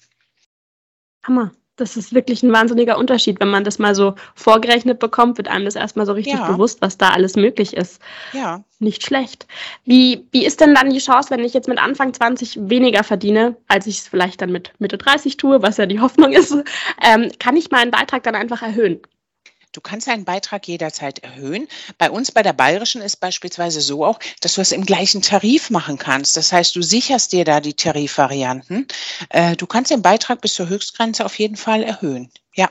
Hammer. 1.22 1.52
Das 1.76 1.96
ist 1.96 2.12
wirklich 2.12 2.42
ein 2.42 2.52
wahnsinniger 2.52 2.98
Unterschied. 2.98 3.40
Wenn 3.40 3.48
man 3.48 3.64
das 3.64 3.78
mal 3.78 3.94
so 3.94 4.14
vorgerechnet 4.34 4.98
bekommt, 4.98 5.38
wird 5.38 5.48
einem 5.48 5.64
das 5.64 5.76
erstmal 5.76 6.04
so 6.04 6.12
richtig 6.12 6.34
ja. 6.34 6.50
bewusst, 6.50 6.82
was 6.82 6.98
da 6.98 7.08
alles 7.08 7.36
möglich 7.36 7.74
ist. 7.74 8.02
Ja. 8.34 8.62
Nicht 8.80 9.02
schlecht. 9.02 9.46
Wie, 9.84 10.26
wie 10.30 10.44
ist 10.44 10.60
denn 10.60 10.74
dann 10.74 10.90
die 10.90 10.98
Chance, 10.98 11.30
wenn 11.30 11.42
ich 11.42 11.54
jetzt 11.54 11.68
mit 11.68 11.78
Anfang 11.78 12.12
20 12.12 12.68
weniger 12.68 13.02
verdiene, 13.02 13.56
als 13.66 13.86
ich 13.86 14.00
es 14.00 14.08
vielleicht 14.08 14.42
dann 14.42 14.52
mit 14.52 14.72
Mitte 14.78 14.98
30 14.98 15.38
tue, 15.38 15.62
was 15.62 15.78
ja 15.78 15.86
die 15.86 16.00
Hoffnung 16.02 16.32
ist, 16.32 16.54
ähm, 17.02 17.32
kann 17.38 17.56
ich 17.56 17.70
meinen 17.70 17.90
Beitrag 17.90 18.24
dann 18.24 18.34
einfach 18.34 18.60
erhöhen? 18.60 19.00
Du 19.72 19.80
kannst 19.80 20.08
deinen 20.08 20.24
Beitrag 20.24 20.66
jederzeit 20.66 21.20
erhöhen. 21.20 21.68
Bei 21.96 22.10
uns 22.10 22.32
bei 22.32 22.42
der 22.42 22.52
Bayerischen 22.52 23.02
ist 23.02 23.16
beispielsweise 23.16 23.80
so 23.80 24.04
auch, 24.04 24.18
dass 24.40 24.54
du 24.54 24.60
es 24.60 24.72
im 24.72 24.84
gleichen 24.84 25.22
Tarif 25.22 25.70
machen 25.70 25.96
kannst. 25.96 26.36
Das 26.36 26.52
heißt, 26.52 26.74
du 26.74 26.82
sicherst 26.82 27.32
dir 27.32 27.44
da 27.44 27.60
die 27.60 27.74
Tarifvarianten. 27.74 28.88
Äh, 29.28 29.54
du 29.56 29.66
kannst 29.66 29.92
den 29.92 30.02
Beitrag 30.02 30.40
bis 30.40 30.54
zur 30.54 30.68
Höchstgrenze 30.68 31.24
auf 31.24 31.38
jeden 31.38 31.56
Fall 31.56 31.84
erhöhen. 31.84 32.30
Ja. 32.54 32.68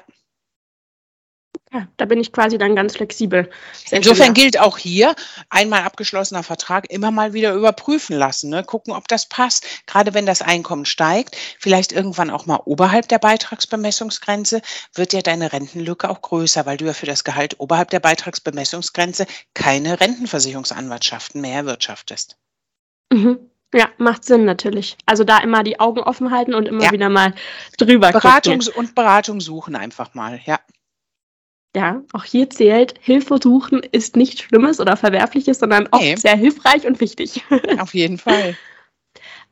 Ja, 1.71 1.87
da 1.97 2.05
bin 2.05 2.19
ich 2.19 2.31
quasi 2.31 2.57
dann 2.57 2.75
ganz 2.75 2.95
flexibel. 2.95 3.47
Insofern 3.91 4.33
gilt 4.33 4.59
auch 4.59 4.79
hier, 4.79 5.13
einmal 5.51 5.83
abgeschlossener 5.83 6.41
Vertrag 6.41 6.89
immer 6.89 7.11
mal 7.11 7.33
wieder 7.33 7.53
überprüfen 7.53 8.17
lassen, 8.17 8.49
ne? 8.49 8.63
gucken, 8.63 8.91
ob 8.91 9.07
das 9.07 9.27
passt. 9.27 9.67
Gerade 9.85 10.15
wenn 10.15 10.25
das 10.25 10.41
Einkommen 10.41 10.85
steigt, 10.85 11.37
vielleicht 11.59 11.91
irgendwann 11.91 12.31
auch 12.31 12.47
mal 12.47 12.59
oberhalb 12.65 13.07
der 13.07 13.19
Beitragsbemessungsgrenze, 13.19 14.63
wird 14.95 15.13
ja 15.13 15.21
deine 15.21 15.53
Rentenlücke 15.53 16.09
auch 16.09 16.23
größer, 16.23 16.65
weil 16.65 16.77
du 16.77 16.85
ja 16.85 16.93
für 16.93 17.05
das 17.05 17.23
Gehalt 17.23 17.59
oberhalb 17.59 17.91
der 17.91 17.99
Beitragsbemessungsgrenze 17.99 19.27
keine 19.53 19.99
Rentenversicherungsanwartschaften 19.99 21.39
mehr 21.39 21.57
erwirtschaftest. 21.57 22.37
Mhm. 23.13 23.51
Ja, 23.75 23.89
macht 23.99 24.25
Sinn 24.25 24.45
natürlich. 24.45 24.97
Also 25.05 25.23
da 25.23 25.37
immer 25.37 25.63
die 25.63 25.79
Augen 25.79 25.99
offen 25.99 26.31
halten 26.31 26.55
und 26.55 26.67
immer 26.67 26.85
ja. 26.85 26.91
wieder 26.91 27.09
mal 27.09 27.35
drüber 27.77 28.11
Beratungs 28.11 28.65
gucken. 28.65 28.79
und 28.79 28.95
Beratung 28.95 29.39
suchen 29.39 29.75
einfach 29.75 30.15
mal, 30.15 30.39
ja. 30.45 30.59
Ja, 31.75 32.01
auch 32.13 32.23
hier 32.23 32.49
zählt, 32.49 32.95
Hilfe 32.99 33.37
suchen 33.41 33.81
ist 33.91 34.15
nichts 34.15 34.41
Schlimmes 34.41 34.79
oder 34.79 34.97
Verwerfliches, 34.97 35.59
sondern 35.59 35.87
oft 35.91 36.01
nee. 36.01 36.15
sehr 36.15 36.35
hilfreich 36.35 36.87
und 36.87 36.99
wichtig. 36.99 37.43
Auf 37.79 37.93
jeden 37.93 38.17
Fall. 38.17 38.57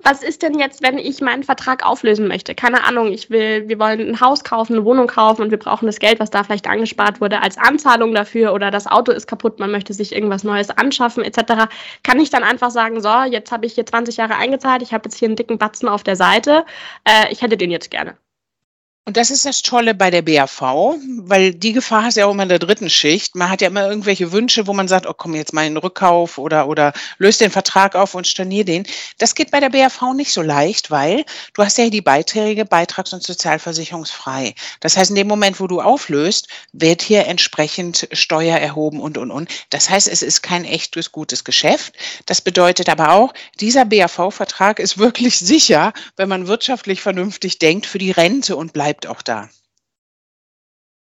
Was 0.04 0.22
ist 0.22 0.44
denn 0.44 0.60
jetzt, 0.60 0.84
wenn 0.84 1.00
ich 1.00 1.22
meinen 1.22 1.44
Vertrag 1.44 1.84
auflösen 1.86 2.28
möchte? 2.28 2.54
Keine 2.54 2.84
Ahnung, 2.84 3.12
ich 3.12 3.30
will, 3.32 3.68
wir 3.68 3.80
wollen 3.80 4.00
ein 4.00 4.22
Haus 4.22 4.44
kaufen, 4.44 4.74
eine 4.74 4.86
Wohnung 4.86 5.08
kaufen 5.08 5.42
und 5.42 5.52
wir 5.52 5.58
brauchen 5.58 5.88
das 5.88 6.00
Geld, 6.00 6.20
was 6.20 6.30
da 6.30 6.44
vielleicht 6.44 6.68
angespart 6.68 7.20
wurde, 7.20 7.42
als 7.42 7.58
Anzahlung 7.58 8.14
dafür 8.14 8.54
oder 8.54 8.70
das 8.70 8.86
Auto 8.88 9.12
ist 9.12 9.28
kaputt, 9.28 9.60
man 9.60 9.72
möchte 9.72 9.94
sich 9.94 10.14
irgendwas 10.14 10.44
Neues 10.44 10.70
anschaffen 10.70 11.24
etc. 11.24 11.68
Kann 12.04 12.20
ich 12.20 12.30
dann 12.30 12.44
einfach 12.44 12.70
sagen, 12.70 13.02
so, 13.02 13.10
jetzt 13.24 13.52
habe 13.52 13.66
ich 13.66 13.74
hier 13.74 13.86
20 13.86 14.18
Jahre 14.18 14.36
eingezahlt, 14.36 14.84
ich 14.84 14.94
habe 14.94 15.06
jetzt 15.06 15.18
hier 15.18 15.28
einen 15.28 15.36
dicken 15.36 15.58
Batzen 15.58 15.90
auf 15.90 16.04
der 16.04 16.16
Seite, 16.16 16.66
äh, 17.04 17.32
ich 17.32 17.42
hätte 17.42 17.58
den 17.58 17.72
jetzt 17.72 17.90
gerne. 17.90 18.18
Und 19.08 19.16
das 19.16 19.32
ist 19.32 19.46
das 19.46 19.62
Tolle 19.62 19.96
bei 19.96 20.12
der 20.12 20.22
BAV, 20.22 20.98
weil 21.20 21.54
die 21.54 21.72
Gefahr 21.72 22.10
ist 22.10 22.18
ja 22.18 22.26
auch 22.26 22.32
immer 22.32 22.44
in 22.44 22.50
der 22.50 22.60
dritten 22.60 22.90
Schicht. 22.90 23.38
Man 23.38 23.50
hat 23.50 23.62
ja 23.62 23.70
immer 23.70 23.88
irgendwelche 23.88 24.34
Wünsche, 24.34 24.68
wo 24.68 24.74
man 24.74 24.90
sagt, 24.90 25.08
oh 25.08 25.14
komm, 25.14 25.34
jetzt 25.34 25.54
mal 25.54 25.62
einen 25.62 25.78
Rückkauf 25.78 26.38
oder, 26.38 26.68
oder 26.68 26.92
löst 27.18 27.40
den 27.40 27.50
Vertrag 27.50 27.96
auf 27.96 28.16
und 28.16 28.28
stornier 28.28 28.66
den. 28.66 28.86
Das 29.18 29.34
geht 29.34 29.50
bei 29.50 29.62
der 29.62 29.70
BAV 29.70 30.14
nicht 30.14 30.34
so 30.34 30.42
leicht, 30.42 30.92
weil 30.92 31.24
du 31.54 31.64
hast 31.64 31.78
ja 31.78 31.90
die 31.90 32.02
Beiträge 32.02 32.66
beitrags- 32.66 33.14
und 33.14 33.24
sozialversicherungsfrei. 33.24 34.56
Das 34.82 34.98
heißt, 34.98 35.12
in 35.12 35.16
dem 35.16 35.30
Moment, 35.30 35.62
wo 35.62 35.68
du 35.68 35.80
auflöst, 35.80 36.50
wird 36.74 37.02
hier 37.02 37.28
entsprechend 37.28 38.10
Steuer 38.12 38.58
erhoben 38.58 39.00
und, 39.00 39.18
und, 39.18 39.32
und. 39.32 39.50
Das 39.70 39.90
heißt, 39.90 40.10
es 40.10 40.22
ist 40.22 40.44
kein 40.44 40.66
echtes, 40.66 41.14
gutes 41.14 41.46
Geschäft. 41.46 41.94
Das 42.26 42.42
bedeutet 42.42 42.90
aber 42.90 43.14
auch, 43.14 43.34
dieser 43.62 43.86
BAV-Vertrag 43.86 44.80
ist 44.80 44.98
wirklich 44.98 45.40
sicher, 45.40 45.94
wenn 46.18 46.28
man 46.28 46.48
wirtschaftlich 46.48 47.02
vernünftig 47.02 47.58
denkt, 47.58 47.86
für 47.86 48.00
die 48.00 48.12
Rente 48.12 48.58
und 48.58 48.74
bleibt 48.74 48.97
bleibt 48.98 49.08
auch 49.08 49.22
da. 49.22 49.50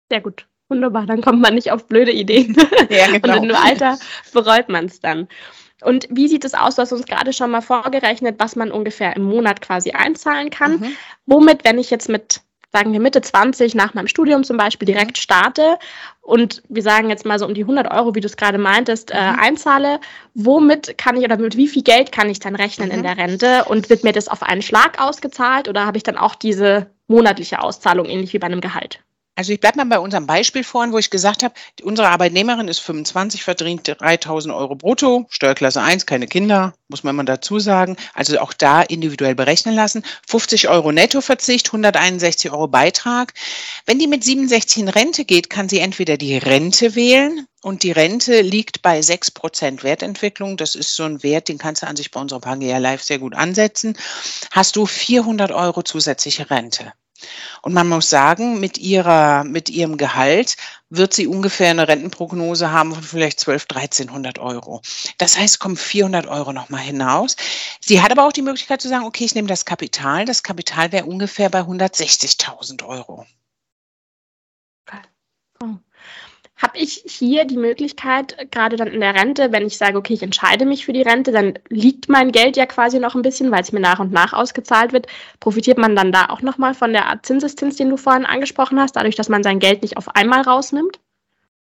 Sehr 0.10 0.22
gut. 0.22 0.48
Wunderbar, 0.70 1.06
dann 1.06 1.22
kommt 1.22 1.42
man 1.42 1.56
nicht 1.56 1.72
auf 1.72 1.88
blöde 1.88 2.12
Ideen. 2.12 2.56
Ja, 2.90 3.08
genau. 3.08 3.38
Und 3.38 3.50
im 3.50 3.56
Alter 3.56 3.98
bereut 4.34 4.70
man 4.70 4.86
es 4.86 5.00
dann. 5.00 5.28
Und 5.82 6.08
wie 6.10 6.28
sieht 6.28 6.44
es 6.44 6.54
aus? 6.54 6.76
Du 6.76 6.82
hast 6.82 6.92
uns 6.92 7.06
gerade 7.06 7.34
schon 7.34 7.52
mal 7.52 7.62
vorgerechnet, 7.62 8.40
was 8.40 8.56
man 8.56 8.72
ungefähr 8.72 9.16
im 9.16 9.24
Monat 9.24 9.62
quasi 9.62 9.92
einzahlen 9.92 10.50
kann. 10.50 10.80
Mhm. 10.80 10.98
Womit, 11.26 11.64
wenn 11.64 11.78
ich 11.78 11.90
jetzt 11.90 12.10
mit 12.10 12.42
sagen 12.74 12.94
wir 12.94 13.00
Mitte 13.00 13.22
20 13.22 13.76
nach 13.76 13.94
meinem 13.94 14.08
Studium 14.08 14.44
zum 14.44 14.58
Beispiel 14.58 14.86
direkt 14.86 15.18
starte 15.18 15.78
und 16.22 16.62
wir 16.70 16.84
sagen 16.84 17.10
jetzt 17.10 17.26
mal 17.26 17.40
so 17.40 17.46
um 17.46 17.54
die 17.54 17.62
100 17.62 17.90
Euro, 17.92 18.14
wie 18.16 18.20
du 18.20 18.28
es 18.28 18.38
gerade 18.38 18.58
meintest, 18.58 19.12
äh, 19.12 19.32
mhm. 19.32 19.40
einzahle, 19.40 20.00
womit 20.34 20.98
kann 20.98 21.16
ich 21.16 21.24
oder 21.24 21.38
mit 21.38 21.58
wie 21.58 21.68
viel 21.68 21.84
Geld 21.84 22.12
kann 22.12 22.30
ich 22.30 22.40
dann 22.40 22.56
rechnen 22.56 22.90
mhm. 22.90 22.96
in 22.96 23.04
der 23.04 23.18
Rente 23.18 23.66
und 23.66 23.90
wird 23.90 24.04
mir 24.04 24.14
das 24.14 24.28
auf 24.28 24.44
einen 24.44 24.62
Schlag 24.62 25.02
ausgezahlt 25.02 25.68
oder 25.70 25.86
habe 25.86 25.98
ich 25.98 26.04
dann 26.04 26.18
auch 26.18 26.36
diese 26.36 26.92
monatliche 27.08 27.62
Auszahlung 27.62 28.06
ähnlich 28.06 28.34
wie 28.34 28.40
bei 28.40 28.48
einem 28.48 28.62
Gehalt? 28.62 29.00
Also 29.38 29.54
ich 29.54 29.60
bleibe 29.60 29.78
mal 29.78 29.86
bei 29.86 30.00
unserem 30.00 30.26
Beispiel 30.26 30.64
vorhin, 30.64 30.92
wo 30.92 30.98
ich 30.98 31.12
gesagt 31.12 31.44
habe, 31.44 31.54
unsere 31.84 32.10
Arbeitnehmerin 32.10 32.68
ist 32.68 32.80
25, 32.80 33.44
verdient 33.44 33.88
3000 33.88 34.52
Euro 34.52 34.74
brutto, 34.74 35.28
Steuerklasse 35.30 35.80
1, 35.80 36.08
keine 36.08 36.26
Kinder, 36.26 36.74
muss 36.88 37.04
man 37.04 37.16
mal 37.16 37.24
dazu 37.24 37.60
sagen. 37.60 37.98
Also 38.16 38.40
auch 38.40 38.52
da 38.52 38.82
individuell 38.82 39.36
berechnen 39.36 39.76
lassen. 39.76 40.02
50 40.28 40.70
Euro 40.70 40.92
Nettoverzicht, 40.92 41.68
161 41.68 42.50
Euro 42.50 42.68
Beitrag. 42.68 43.36
Wenn 43.86 44.00
die 44.00 44.08
mit 44.08 44.24
67 44.24 44.82
in 44.82 44.90
Rente 44.90 45.24
geht, 45.24 45.52
kann 45.52 45.70
sie 45.70 45.82
entweder 45.82 46.18
die 46.18 46.38
Rente 46.38 46.96
wählen 46.96 47.46
und 47.62 47.84
die 47.84 47.92
Rente 47.92 48.42
liegt 48.42 48.82
bei 48.82 49.00
6% 49.02 49.84
Wertentwicklung. 49.84 50.58
Das 50.58 50.74
ist 50.74 50.96
so 50.96 51.04
ein 51.04 51.22
Wert, 51.22 51.48
den 51.48 51.60
kannst 51.60 51.84
du 51.84 51.88
an 51.88 51.96
sich 51.96 52.10
bei 52.10 52.20
unserer 52.20 52.40
Pangea 52.40 52.80
Live 52.80 53.04
sehr 53.04 53.20
gut 53.20 53.36
ansetzen. 53.36 53.96
Hast 54.50 54.76
du 54.78 54.88
400 54.88 55.52
Euro 55.52 55.84
zusätzliche 55.84 56.50
Rente. 56.50 56.92
Und 57.62 57.74
man 57.74 57.88
muss 57.90 58.10
sagen, 58.10 58.60
mit 58.60 58.78
ihrer, 58.78 59.44
mit 59.44 59.70
ihrem 59.70 59.98
Gehalt 59.98 60.56
wird 60.90 61.14
sie 61.14 61.28
ungefähr 61.28 61.72
eine 61.72 61.88
Rentenprognose 61.88 62.72
haben 62.72 62.94
von 62.94 63.04
vielleicht 63.04 63.40
12, 63.40 63.66
1300 63.70 64.40
Euro. 64.40 64.82
Das 65.18 65.38
heißt, 65.38 65.60
kommen 65.60 65.78
400 65.78 66.28
Euro 66.28 66.54
nochmal 66.54 66.82
hinaus. 66.82 67.36
Sie 67.82 68.02
hat 68.02 68.12
aber 68.12 68.26
auch 68.26 68.32
die 68.32 68.42
Möglichkeit 68.42 68.82
zu 68.82 68.88
sagen, 68.88 69.06
okay, 69.06 69.26
ich 69.26 69.36
nehme 69.36 69.48
das 69.48 69.66
Kapital. 69.66 70.26
Das 70.26 70.44
Kapital 70.44 70.92
wäre 70.92 71.06
ungefähr 71.06 71.50
bei 71.50 71.62
160.000 71.62 72.86
Euro. 72.86 73.26
Oh 75.62 75.76
habe 76.58 76.78
ich 76.78 77.04
hier 77.06 77.46
die 77.46 77.58
Möglichkeit, 77.58 78.52
gerade 78.52 78.78
dann 78.78 78.88
in 78.88 79.00
der 79.00 79.14
Rente, 79.14 79.52
wenn 79.52 79.68
ich 79.68 79.78
sage, 79.78 79.98
okay, 79.98 80.14
ich 80.14 80.24
entscheide 80.24 80.66
mich 80.66 80.86
für 80.86 80.94
die 80.94 81.04
Rente, 81.04 81.32
dann 81.32 81.60
liegt 81.70 82.10
mein 82.10 82.32
Geld 82.32 82.58
ja 82.58 82.66
quasi 82.66 83.00
noch 83.00 83.16
ein 83.16 83.22
bisschen, 83.22 83.52
weil 83.52 83.62
es 83.62 83.72
mir 83.72 83.80
nach 83.80 84.00
und 84.00 84.12
nach 84.12 84.34
ausgezahlt 84.34 84.92
wird. 84.92 85.08
Profitiert 85.40 85.78
man 85.78 85.96
dann 85.96 86.12
da 86.12 86.30
auch 86.30 86.42
nochmal 86.42 86.74
von 86.74 86.94
der 86.94 87.06
Art 87.06 87.26
Zinseszins, 87.26 87.76
den 87.76 87.90
du 87.90 87.98
vorhin 87.98 88.26
angesprochen 88.26 88.80
hast, 88.80 88.96
dadurch, 88.96 89.16
dass 89.16 89.30
man 89.30 89.44
sein 89.44 89.60
Geld 89.60 89.84
nicht 89.84 89.98
auf 89.98 90.16
einmal 90.16 90.42
rausnimmt? 90.42 91.00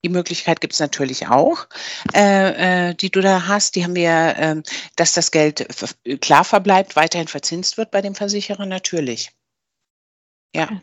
Die 0.04 0.08
Möglichkeit 0.08 0.60
gibt 0.60 0.74
es 0.74 0.78
natürlich 0.78 1.26
auch, 1.26 1.66
äh, 2.14 2.90
äh, 2.90 2.94
die 2.94 3.10
du 3.10 3.20
da 3.20 3.48
hast. 3.48 3.74
Die 3.74 3.82
haben 3.82 3.96
wir, 3.96 4.36
äh, 4.38 4.62
dass 4.94 5.14
das 5.14 5.32
Geld 5.32 5.66
klar 6.20 6.44
verbleibt, 6.44 6.94
weiterhin 6.94 7.26
verzinst 7.26 7.76
wird 7.76 7.90
bei 7.90 8.02
dem 8.02 8.14
Versicherer, 8.14 8.66
natürlich. 8.66 9.32
Ja. 10.54 10.64
Okay. 10.64 10.80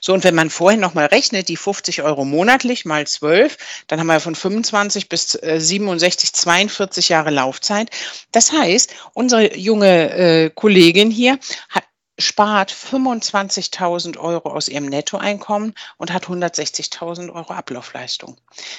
So, 0.00 0.12
und 0.14 0.24
wenn 0.24 0.34
man 0.34 0.50
vorhin 0.50 0.80
nochmal 0.80 1.06
rechnet, 1.06 1.48
die 1.48 1.56
50 1.56 2.02
Euro 2.02 2.24
monatlich 2.24 2.84
mal 2.84 3.06
12, 3.06 3.56
dann 3.86 4.00
haben 4.00 4.06
wir 4.06 4.20
von 4.20 4.34
25 4.34 5.08
bis 5.08 5.32
67, 5.32 6.32
42 6.32 7.08
Jahre 7.08 7.30
Laufzeit. 7.30 7.90
Das 8.32 8.52
heißt, 8.52 8.94
unsere 9.14 9.56
junge 9.56 10.10
äh, 10.10 10.50
Kollegin 10.50 11.10
hier 11.10 11.38
hat, 11.68 11.84
spart 12.18 12.72
25.000 12.72 14.18
Euro 14.18 14.50
aus 14.50 14.68
ihrem 14.68 14.86
Nettoeinkommen 14.86 15.74
und 15.98 16.12
hat 16.12 16.26
160.000 16.26 17.32
Euro 17.32 17.52
Ablaufleistung. 17.52 18.36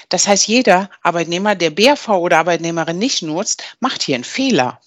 Das 0.08 0.26
heißt, 0.26 0.48
jeder 0.48 0.90
Arbeitnehmer, 1.02 1.54
der 1.54 1.70
BRV 1.70 2.08
oder 2.08 2.38
Arbeitnehmerin 2.38 2.98
nicht 2.98 3.22
nutzt, 3.22 3.62
macht 3.80 4.02
hier 4.02 4.16
einen 4.16 4.24
Fehler, 4.24 4.80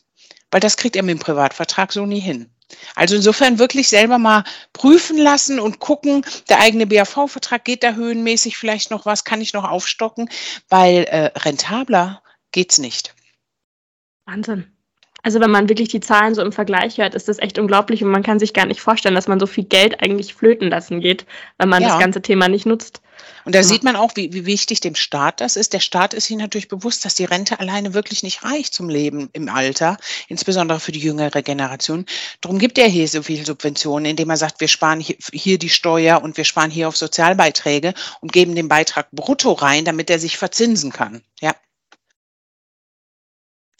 weil 0.49 0.59
das 0.59 0.77
kriegt 0.77 0.95
er 0.95 1.03
mit 1.03 1.17
dem 1.17 1.19
Privatvertrag 1.19 1.93
so 1.93 2.05
nie 2.05 2.19
hin. 2.19 2.49
Also 2.95 3.15
insofern 3.15 3.59
wirklich 3.59 3.87
selber 3.87 4.17
mal 4.17 4.43
prüfen 4.73 5.17
lassen 5.17 5.59
und 5.59 5.79
gucken, 5.79 6.25
der 6.49 6.59
eigene 6.59 6.87
BAV-Vertrag 6.87 7.63
geht 7.63 7.83
da 7.83 7.93
höhenmäßig 7.93 8.57
vielleicht 8.57 8.91
noch 8.91 9.05
was, 9.05 9.23
kann 9.23 9.41
ich 9.41 9.53
noch 9.53 9.63
aufstocken, 9.63 10.29
weil 10.69 11.03
äh, 11.05 11.31
rentabler 11.37 12.21
geht's 12.51 12.79
nicht. 12.79 13.15
Wahnsinn. 14.25 14.71
Also 15.23 15.39
wenn 15.39 15.51
man 15.51 15.69
wirklich 15.69 15.89
die 15.89 15.99
Zahlen 15.99 16.35
so 16.35 16.41
im 16.41 16.51
Vergleich 16.51 16.97
hört, 16.97 17.15
ist 17.15 17.27
das 17.27 17.39
echt 17.39 17.59
unglaublich 17.59 18.03
und 18.03 18.09
man 18.09 18.23
kann 18.23 18.39
sich 18.39 18.53
gar 18.53 18.65
nicht 18.65 18.81
vorstellen, 18.81 19.15
dass 19.15 19.27
man 19.27 19.39
so 19.39 19.47
viel 19.47 19.65
Geld 19.65 20.01
eigentlich 20.01 20.33
flöten 20.33 20.69
lassen 20.69 20.99
geht, 20.99 21.25
wenn 21.57 21.69
man 21.69 21.81
ja. 21.81 21.89
das 21.89 21.99
ganze 21.99 22.21
Thema 22.21 22.47
nicht 22.47 22.65
nutzt. 22.65 23.01
Und 23.45 23.55
da 23.55 23.59
ja. 23.59 23.63
sieht 23.63 23.83
man 23.83 23.95
auch, 23.95 24.11
wie, 24.15 24.33
wie 24.33 24.45
wichtig 24.45 24.81
dem 24.81 24.95
Staat 24.95 25.41
das 25.41 25.55
ist. 25.55 25.73
Der 25.73 25.79
Staat 25.79 26.13
ist 26.13 26.25
sich 26.25 26.37
natürlich 26.37 26.67
bewusst, 26.67 27.05
dass 27.05 27.15
die 27.15 27.25
Rente 27.25 27.59
alleine 27.59 27.93
wirklich 27.93 28.23
nicht 28.23 28.43
reicht 28.43 28.73
zum 28.73 28.89
Leben 28.89 29.29
im 29.33 29.49
Alter, 29.49 29.97
insbesondere 30.27 30.79
für 30.79 30.91
die 30.91 30.99
jüngere 30.99 31.41
Generation. 31.41 32.05
Darum 32.41 32.59
gibt 32.59 32.77
er 32.77 32.87
hier 32.87 33.07
so 33.07 33.23
viele 33.23 33.45
Subventionen, 33.45 34.05
indem 34.05 34.29
er 34.29 34.37
sagt, 34.37 34.59
wir 34.59 34.67
sparen 34.67 34.99
hier 34.99 35.57
die 35.57 35.69
Steuer 35.69 36.21
und 36.21 36.37
wir 36.37 36.45
sparen 36.45 36.71
hier 36.71 36.87
auf 36.87 36.97
Sozialbeiträge 36.97 37.93
und 38.21 38.33
geben 38.33 38.55
den 38.55 38.67
Beitrag 38.67 39.11
brutto 39.11 39.53
rein, 39.53 39.85
damit 39.85 40.09
er 40.09 40.19
sich 40.19 40.37
verzinsen 40.37 40.91
kann. 40.91 41.21
Ja. 41.39 41.55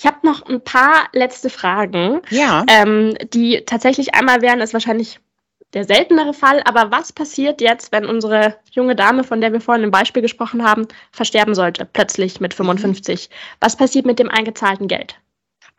Ich 0.01 0.07
habe 0.07 0.25
noch 0.25 0.47
ein 0.47 0.61
paar 0.61 1.09
letzte 1.13 1.51
Fragen. 1.51 2.21
Ja. 2.31 2.65
Ähm, 2.67 3.15
die 3.33 3.61
tatsächlich 3.67 4.15
einmal 4.15 4.41
wären, 4.41 4.59
ist 4.59 4.73
wahrscheinlich 4.73 5.19
der 5.75 5.83
seltenere 5.83 6.33
Fall, 6.33 6.63
aber 6.65 6.89
was 6.89 7.13
passiert 7.13 7.61
jetzt, 7.61 7.91
wenn 7.91 8.07
unsere 8.07 8.57
junge 8.71 8.95
Dame, 8.95 9.23
von 9.23 9.41
der 9.41 9.53
wir 9.53 9.61
vorhin 9.61 9.83
im 9.83 9.91
Beispiel 9.91 10.23
gesprochen 10.23 10.63
haben, 10.63 10.87
versterben 11.11 11.53
sollte, 11.53 11.85
plötzlich 11.85 12.41
mit 12.41 12.55
55? 12.55 13.29
Mhm. 13.29 13.35
Was 13.59 13.77
passiert 13.77 14.07
mit 14.07 14.17
dem 14.17 14.29
eingezahlten 14.29 14.87
Geld? 14.87 15.19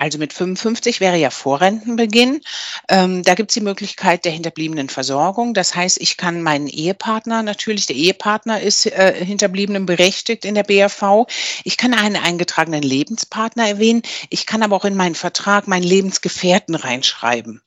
Also 0.02 0.18
mit 0.18 0.32
55 0.32 0.98
wäre 0.98 1.16
ja 1.16 1.30
Vorrentenbeginn. 1.30 2.40
Ähm, 2.88 3.22
da 3.22 3.36
gibt 3.36 3.52
es 3.52 3.54
die 3.54 3.60
Möglichkeit 3.60 4.24
der 4.24 4.32
hinterbliebenen 4.32 4.88
Versorgung. 4.88 5.54
Das 5.54 5.76
heißt, 5.76 6.00
ich 6.00 6.16
kann 6.16 6.42
meinen 6.42 6.66
Ehepartner, 6.66 7.44
natürlich 7.44 7.86
der 7.86 7.94
Ehepartner 7.94 8.60
ist 8.60 8.86
äh, 8.86 9.24
Hinterbliebenen 9.24 9.86
berechtigt 9.86 10.44
in 10.44 10.56
der 10.56 10.64
BAV. 10.64 11.28
Ich 11.62 11.76
kann 11.76 11.94
einen 11.94 12.16
eingetragenen 12.16 12.82
Lebenspartner 12.82 13.68
erwähnen. 13.68 14.02
Ich 14.28 14.44
kann 14.44 14.64
aber 14.64 14.74
auch 14.74 14.84
in 14.84 14.96
meinen 14.96 15.14
Vertrag 15.14 15.68
meinen 15.68 15.84
Lebensgefährten 15.84 16.74
reinschreiben. 16.74 17.62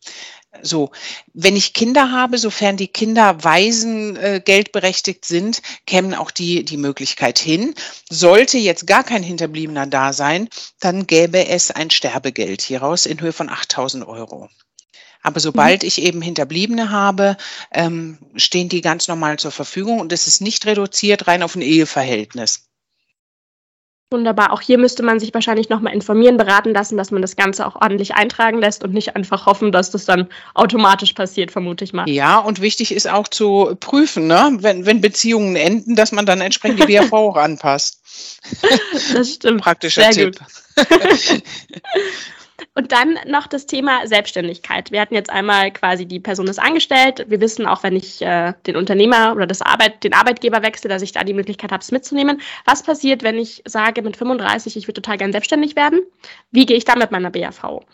So, 0.62 0.92
wenn 1.34 1.56
ich 1.56 1.74
Kinder 1.74 2.12
habe, 2.12 2.38
sofern 2.38 2.78
die 2.78 2.88
Kinder 2.88 3.44
Waisen 3.44 4.16
äh, 4.16 4.42
geldberechtigt 4.44 5.26
sind, 5.26 5.62
kämen 5.86 6.14
auch 6.14 6.32
die 6.32 6.64
die 6.66 6.78
Möglichkeit 6.78 7.40
hin. 7.40 7.76
Sollte 8.10 8.58
jetzt 8.58 8.88
gar 8.88 9.04
kein 9.04 9.24
Hinterbliebener 9.24 9.88
da 9.88 10.14
sein, 10.14 10.50
dann 10.80 11.08
gäbe 11.08 11.48
es 11.48 11.72
ein 11.72 11.90
Sterbegeld 11.90 12.62
hieraus 12.62 13.06
in 13.06 13.22
Höhe 13.22 13.34
von 13.34 13.50
8000 13.50 14.08
Euro. 14.08 14.50
Aber 15.22 15.40
sobald 15.40 15.82
mhm. 15.82 15.88
ich 15.88 16.02
eben 16.04 16.22
Hinterbliebene 16.22 16.92
habe, 16.92 17.36
ähm, 17.72 18.20
stehen 18.36 18.70
die 18.70 18.82
ganz 18.82 19.08
normal 19.08 19.40
zur 19.40 19.52
Verfügung 19.52 20.00
und 20.00 20.14
es 20.14 20.28
ist 20.28 20.40
nicht 20.40 20.68
reduziert 20.68 21.28
rein 21.28 21.42
auf 21.42 21.56
ein 21.56 21.64
Eheverhältnis. 21.64 22.65
Wunderbar. 24.12 24.54
Auch 24.54 24.62
hier 24.62 24.78
müsste 24.78 25.02
man 25.02 25.20
sich 25.20 25.34
wahrscheinlich 25.34 25.70
nochmal 25.70 25.94
informieren, 25.94 26.38
beraten 26.38 26.74
lassen, 26.74 26.96
dass 26.96 27.10
man 27.10 27.24
das 27.24 27.36
Ganze 27.36 27.66
auch 27.66 27.76
ordentlich 27.76 28.14
eintragen 28.14 28.60
lässt 28.60 28.84
und 28.84 28.94
nicht 28.94 29.16
einfach 29.16 29.48
hoffen, 29.48 29.72
dass 29.72 29.90
das 29.90 30.06
dann 30.06 30.28
automatisch 30.54 31.14
passiert, 31.14 31.50
vermute 31.50 31.84
ich 31.84 31.92
mal. 31.92 32.08
Ja, 32.08 32.38
und 32.38 32.62
wichtig 32.62 32.94
ist 32.94 33.10
auch 33.10 33.28
zu 33.28 33.76
prüfen, 33.80 34.28
ne? 34.28 34.58
wenn, 34.60 34.86
wenn 34.86 35.02
Beziehungen 35.02 35.56
enden, 35.56 35.96
dass 35.96 36.12
man 36.12 36.28
dann 36.28 36.40
entsprechend 36.40 36.88
die 36.88 36.96
BAV 36.96 37.14
auch 37.14 37.36
anpasst. 37.36 38.00
Das 39.14 39.34
stimmt. 39.34 39.62
Praktischer 39.62 40.14
Sehr 40.14 40.32
Tipp. 40.32 40.40
Und 42.78 42.92
dann 42.92 43.18
noch 43.26 43.48
das 43.48 43.68
Thema 43.68 44.06
Selbstständigkeit. 44.06 44.92
Wir 44.92 45.00
hatten 45.00 45.14
jetzt 45.14 45.30
einmal 45.30 45.72
quasi 45.72 46.06
die 46.06 46.20
Person 46.20 46.48
ist 46.48 46.60
angestellt. 46.60 47.26
Wir 47.30 47.40
wissen 47.40 47.66
auch, 47.66 47.84
wenn 47.84 47.96
ich 47.96 48.22
äh, 48.22 48.54
den 48.68 48.76
Unternehmer 48.76 49.34
oder 49.34 49.48
das 49.48 49.62
Arbeit, 49.62 50.04
den 50.04 50.14
Arbeitgeber 50.14 50.62
wechsle, 50.62 50.90
dass 50.90 51.02
ich 51.02 51.14
da 51.14 51.24
die 51.24 51.34
Möglichkeit 51.34 51.72
habe, 51.72 51.82
es 51.82 51.94
mitzunehmen. 51.94 52.42
Was 52.66 52.84
passiert, 52.84 53.24
wenn 53.24 53.38
ich 53.38 53.64
sage 53.66 54.02
mit 54.02 54.18
35, 54.18 54.76
ich 54.76 54.88
würde 54.90 55.02
total 55.02 55.18
gern 55.18 55.32
selbstständig 55.32 55.78
werden? 55.78 56.02
Wie 56.52 56.66
gehe 56.66 56.76
ich 56.76 56.84
da 56.84 56.98
mit 56.98 57.12
meiner 57.12 57.32
BAV? 57.32 57.86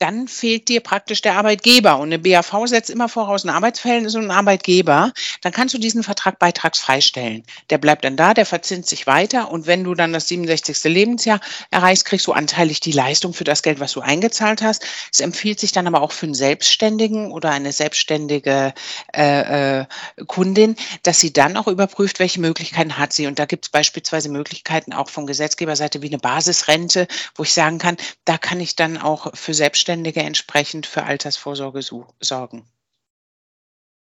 Dann 0.00 0.28
fehlt 0.28 0.68
dir 0.68 0.80
praktisch 0.80 1.20
der 1.20 1.34
Arbeitgeber. 1.34 1.98
Und 1.98 2.08
eine 2.08 2.18
BAV 2.18 2.66
setzt 2.66 2.88
immer 2.88 3.08
voraus 3.08 3.44
ein 3.44 3.50
Arbeitsverhältnis 3.50 4.14
und 4.14 4.24
ein 4.24 4.30
Arbeitgeber. 4.30 5.12
Dann 5.42 5.52
kannst 5.52 5.74
du 5.74 5.78
diesen 5.78 6.02
Vertrag 6.02 6.38
beitragsfrei 6.38 7.02
stellen. 7.02 7.44
Der 7.68 7.76
bleibt 7.76 8.04
dann 8.04 8.16
da, 8.16 8.32
der 8.32 8.46
verzinst 8.46 8.88
sich 8.88 9.06
weiter. 9.06 9.50
Und 9.50 9.66
wenn 9.66 9.84
du 9.84 9.94
dann 9.94 10.14
das 10.14 10.26
67. 10.28 10.84
Lebensjahr 10.84 11.38
erreichst, 11.70 12.06
kriegst 12.06 12.26
du 12.26 12.32
anteilig 12.32 12.80
die 12.80 12.92
Leistung 12.92 13.34
für 13.34 13.44
das 13.44 13.62
Geld, 13.62 13.78
was 13.78 13.92
du 13.92 14.00
eingezahlt 14.00 14.62
hast. 14.62 14.86
Es 15.12 15.20
empfiehlt 15.20 15.60
sich 15.60 15.72
dann 15.72 15.86
aber 15.86 16.00
auch 16.00 16.12
für 16.12 16.26
einen 16.26 16.34
Selbstständigen 16.34 17.30
oder 17.30 17.50
eine 17.50 17.72
selbstständige 17.72 18.72
äh, 19.14 19.80
äh, 19.80 19.86
Kundin, 20.26 20.76
dass 21.02 21.20
sie 21.20 21.34
dann 21.34 21.58
auch 21.58 21.68
überprüft, 21.68 22.20
welche 22.20 22.40
Möglichkeiten 22.40 22.96
hat 22.96 23.12
sie. 23.12 23.26
Und 23.26 23.38
da 23.38 23.44
gibt 23.44 23.66
es 23.66 23.70
beispielsweise 23.70 24.30
Möglichkeiten 24.30 24.94
auch 24.94 25.10
von 25.10 25.26
Gesetzgeberseite 25.26 26.00
wie 26.00 26.08
eine 26.08 26.18
Basisrente, 26.18 27.06
wo 27.34 27.42
ich 27.42 27.52
sagen 27.52 27.76
kann, 27.78 27.98
da 28.24 28.38
kann 28.38 28.60
ich 28.60 28.76
dann 28.76 28.96
auch 28.96 29.34
für 29.34 29.52
Selbstständige 29.52 29.89
Selbstständige 29.90 30.20
entsprechend 30.20 30.86
für 30.86 31.02
Altersvorsorge 31.02 31.80
sorgen. 32.20 32.64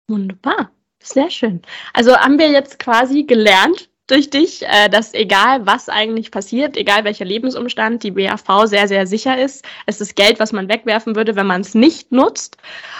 Wunderbar, 0.07 0.69
sehr 1.01 1.31
schön. 1.31 1.63
Also 1.93 2.15
haben 2.15 2.37
wir 2.37 2.51
jetzt 2.51 2.77
quasi 2.77 3.23
gelernt 3.23 3.89
durch 4.05 4.29
dich, 4.29 4.61
äh, 4.61 4.89
dass 4.89 5.15
egal 5.15 5.65
was 5.65 5.89
eigentlich 5.89 6.29
passiert, 6.29 6.77
egal 6.77 7.03
welcher 7.03 7.25
Lebensumstand, 7.25 8.03
die 8.03 8.11
BAV 8.11 8.65
sehr, 8.65 8.87
sehr 8.87 9.07
sicher 9.07 9.39
ist. 9.39 9.65
Es 9.87 10.01
ist 10.01 10.15
Geld, 10.15 10.39
was 10.39 10.51
man 10.51 10.69
wegwerfen 10.69 11.15
würde, 11.15 11.35
wenn 11.35 11.47
man 11.47 11.61
es 11.61 11.73
nicht 11.73 12.11
nutzt 12.11 12.57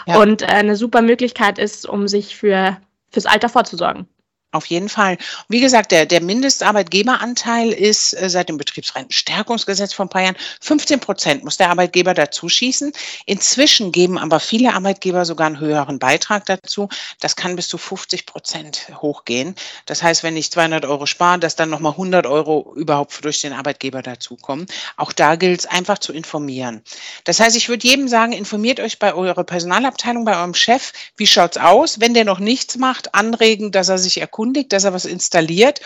ja. 0.08 0.20
und 0.20 0.42
äh, 0.42 0.46
eine 0.46 0.76
super 0.76 1.04
Möglichkeit 1.04 1.60
ist, 1.60 1.88
um 1.88 2.08
sich 2.08 2.36
für 2.36 2.78
fürs 3.12 3.28
Alter 3.28 3.50
vorzusorgen. 3.50 4.08
Auf 4.54 4.66
jeden 4.66 4.90
Fall. 4.90 5.18
Wie 5.48 5.62
gesagt, 5.62 5.94
der, 5.94 6.06
der 6.06 6.22
Mindestarbeitgeberanteil 6.22 7.72
ist 7.72 8.12
äh, 8.14 8.30
seit 8.30 8.50
dem 8.50 8.58
Betriebsrentenstärkungsgesetz 8.58 9.94
vor 9.94 10.06
ein 10.06 10.10
paar 10.10 10.24
Jahren 10.24 10.36
15 10.60 11.00
Prozent 11.00 11.46
muss 11.46 11.56
der 11.56 11.70
Arbeitgeber 11.70 12.14
dazu 12.14 12.50
schießen. 12.50 12.92
Inzwischen 13.26 13.94
geben 13.94 14.18
aber 14.18 14.42
viele 14.42 14.74
Arbeitgeber 14.74 15.24
sogar 15.24 15.48
einen 15.48 15.62
höheren 15.62 16.00
Beitrag 16.00 16.46
dazu. 16.48 16.90
Das 17.22 17.38
kann 17.38 17.56
bis 17.56 17.70
zu 17.70 17.78
50 17.78 18.26
Prozent 18.26 18.88
hochgehen. 19.02 19.56
Das 19.86 20.04
heißt, 20.04 20.22
wenn 20.24 20.36
ich 20.36 20.52
200 20.52 20.84
Euro 20.84 21.06
spare, 21.06 21.40
dass 21.40 21.56
dann 21.56 21.70
nochmal 21.70 21.94
100 21.94 22.26
Euro 22.26 22.74
überhaupt 22.76 23.24
durch 23.24 23.40
den 23.40 23.54
Arbeitgeber 23.54 24.02
dazukommen. 24.02 24.66
Auch 24.98 25.14
da 25.14 25.38
gilt 25.38 25.62
es 25.62 25.66
einfach 25.66 26.00
zu 26.00 26.12
informieren. 26.12 26.82
Das 27.24 27.40
heißt, 27.40 27.56
ich 27.56 27.70
würde 27.70 27.88
jedem 27.88 28.10
sagen, 28.10 28.34
informiert 28.34 28.82
euch 28.82 29.00
bei 29.00 29.14
eurer 29.14 29.46
Personalabteilung, 29.46 30.26
bei 30.26 30.36
eurem 30.36 30.56
Chef. 30.56 30.92
Wie 31.16 31.28
schaut's 31.28 31.56
aus? 31.56 32.02
Wenn 32.02 32.14
der 32.14 32.26
noch 32.26 32.40
nichts 32.40 32.76
macht, 32.76 33.16
anregen, 33.16 33.72
dass 33.72 33.88
er 33.88 33.98
sich 33.98 34.20
erkundigt 34.20 34.41
erkundigt, 34.42 34.74
dass 34.74 34.86
er 34.86 34.94
was 34.94 35.06
installiert 35.06 35.82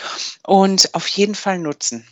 und 0.46 0.94
auf 0.94 1.06
jeden 1.08 1.34
Fall 1.34 1.58
nutzen. 1.58 2.06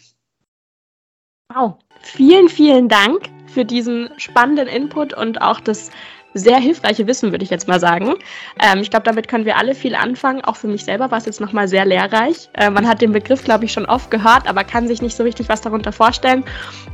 Wow, 1.53 1.77
vielen, 2.03 2.49
vielen 2.49 2.89
Dank 2.89 3.31
für 3.47 3.65
diesen 3.65 4.11
spannenden 4.19 4.69
Input 4.69 5.15
und 5.15 5.41
auch 5.41 5.61
das 5.61 5.91
sehr 6.35 6.59
hilfreiche 6.59 7.07
Wissen, 7.07 7.31
würde 7.31 7.45
ich 7.45 7.51
jetzt 7.51 7.69
mal 7.69 7.81
sagen. 7.81 8.15
Ähm, 8.61 8.81
ich 8.81 8.91
glaube, 8.91 9.05
damit 9.05 9.29
können 9.29 9.45
wir 9.45 9.57
alle 9.57 9.75
viel 9.75 9.95
anfangen. 9.95 10.43
Auch 10.43 10.57
für 10.57 10.67
mich 10.67 10.85
selber 10.85 11.11
war 11.11 11.19
es 11.19 11.27
jetzt 11.27 11.41
nochmal 11.41 11.69
sehr 11.69 11.85
lehrreich. 11.85 12.51
Äh, 12.55 12.71
man 12.71 12.87
hat 12.87 13.01
den 13.01 13.13
Begriff, 13.13 13.45
glaube 13.45 13.65
ich, 13.65 13.73
schon 13.73 13.87
oft 13.87 14.11
gehört, 14.11 14.49
aber 14.49 14.65
kann 14.65 14.89
sich 14.89 15.01
nicht 15.01 15.17
so 15.17 15.23
richtig 15.23 15.49
was 15.49 15.61
darunter 15.61 15.93
vorstellen. 15.93 16.45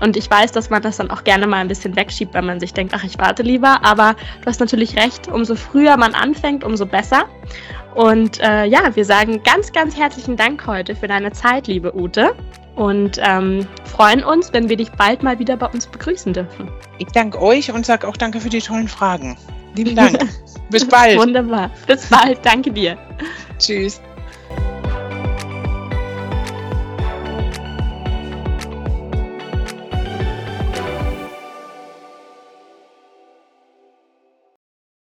Und 0.01 0.17
ich 0.17 0.31
weiß, 0.31 0.53
dass 0.53 0.71
man 0.71 0.83
das 0.83 0.99
dann 0.99 1.11
auch 1.11 1.25
gerne 1.25 1.47
mal 1.47 1.57
ein 1.57 1.69
bisschen 1.69 1.97
wegschiebt, 1.97 2.35
wenn 2.35 2.47
man 2.47 2.61
sich 2.61 2.75
denkt, 2.75 2.93
ach, 2.95 3.05
ich 3.05 3.19
warte 3.19 3.43
lieber. 3.43 3.83
Aber 3.83 4.15
du 4.43 4.47
hast 4.47 4.61
natürlich 4.61 4.97
recht, 4.97 5.29
umso 5.29 5.55
früher 5.55 5.97
man 5.97 6.15
anfängt, 6.15 6.63
umso 6.63 6.87
besser. 6.87 7.25
Und 7.95 8.41
äh, 8.41 8.67
ja, 8.67 8.95
wir 8.95 9.05
sagen 9.05 9.43
ganz, 9.43 9.73
ganz 9.73 9.97
herzlichen 9.97 10.37
Dank 10.37 10.67
heute 10.67 10.95
für 10.95 11.09
deine 11.09 11.33
Zeit, 11.33 11.67
liebe 11.67 11.97
Ute. 11.97 12.35
Und 12.81 13.21
ähm, 13.23 13.67
freuen 13.85 14.25
uns, 14.25 14.55
wenn 14.55 14.71
wir 14.71 14.77
dich 14.79 14.91
bald 14.93 15.23
mal 15.23 15.39
wieder 15.39 15.55
bei 15.59 15.67
uns 15.67 15.87
begrüßen 15.87 16.33
dürfen. 16.33 16.71
Ich 16.97 17.09
danke 17.09 17.39
euch 17.39 17.71
und 17.71 17.85
sage 17.85 18.09
auch 18.09 18.17
danke 18.17 18.41
für 18.41 18.49
die 18.49 18.63
tollen 18.63 18.89
Fragen. 18.89 19.37
Lieben 19.77 19.95
Dank. 19.95 20.19
Bis 20.71 20.89
bald. 20.89 21.19
Wunderbar. 21.19 21.71
Bis 21.87 22.07
bald. 22.07 22.39
Danke 22.43 22.73
dir. 22.73 22.97
Tschüss. 23.59 24.01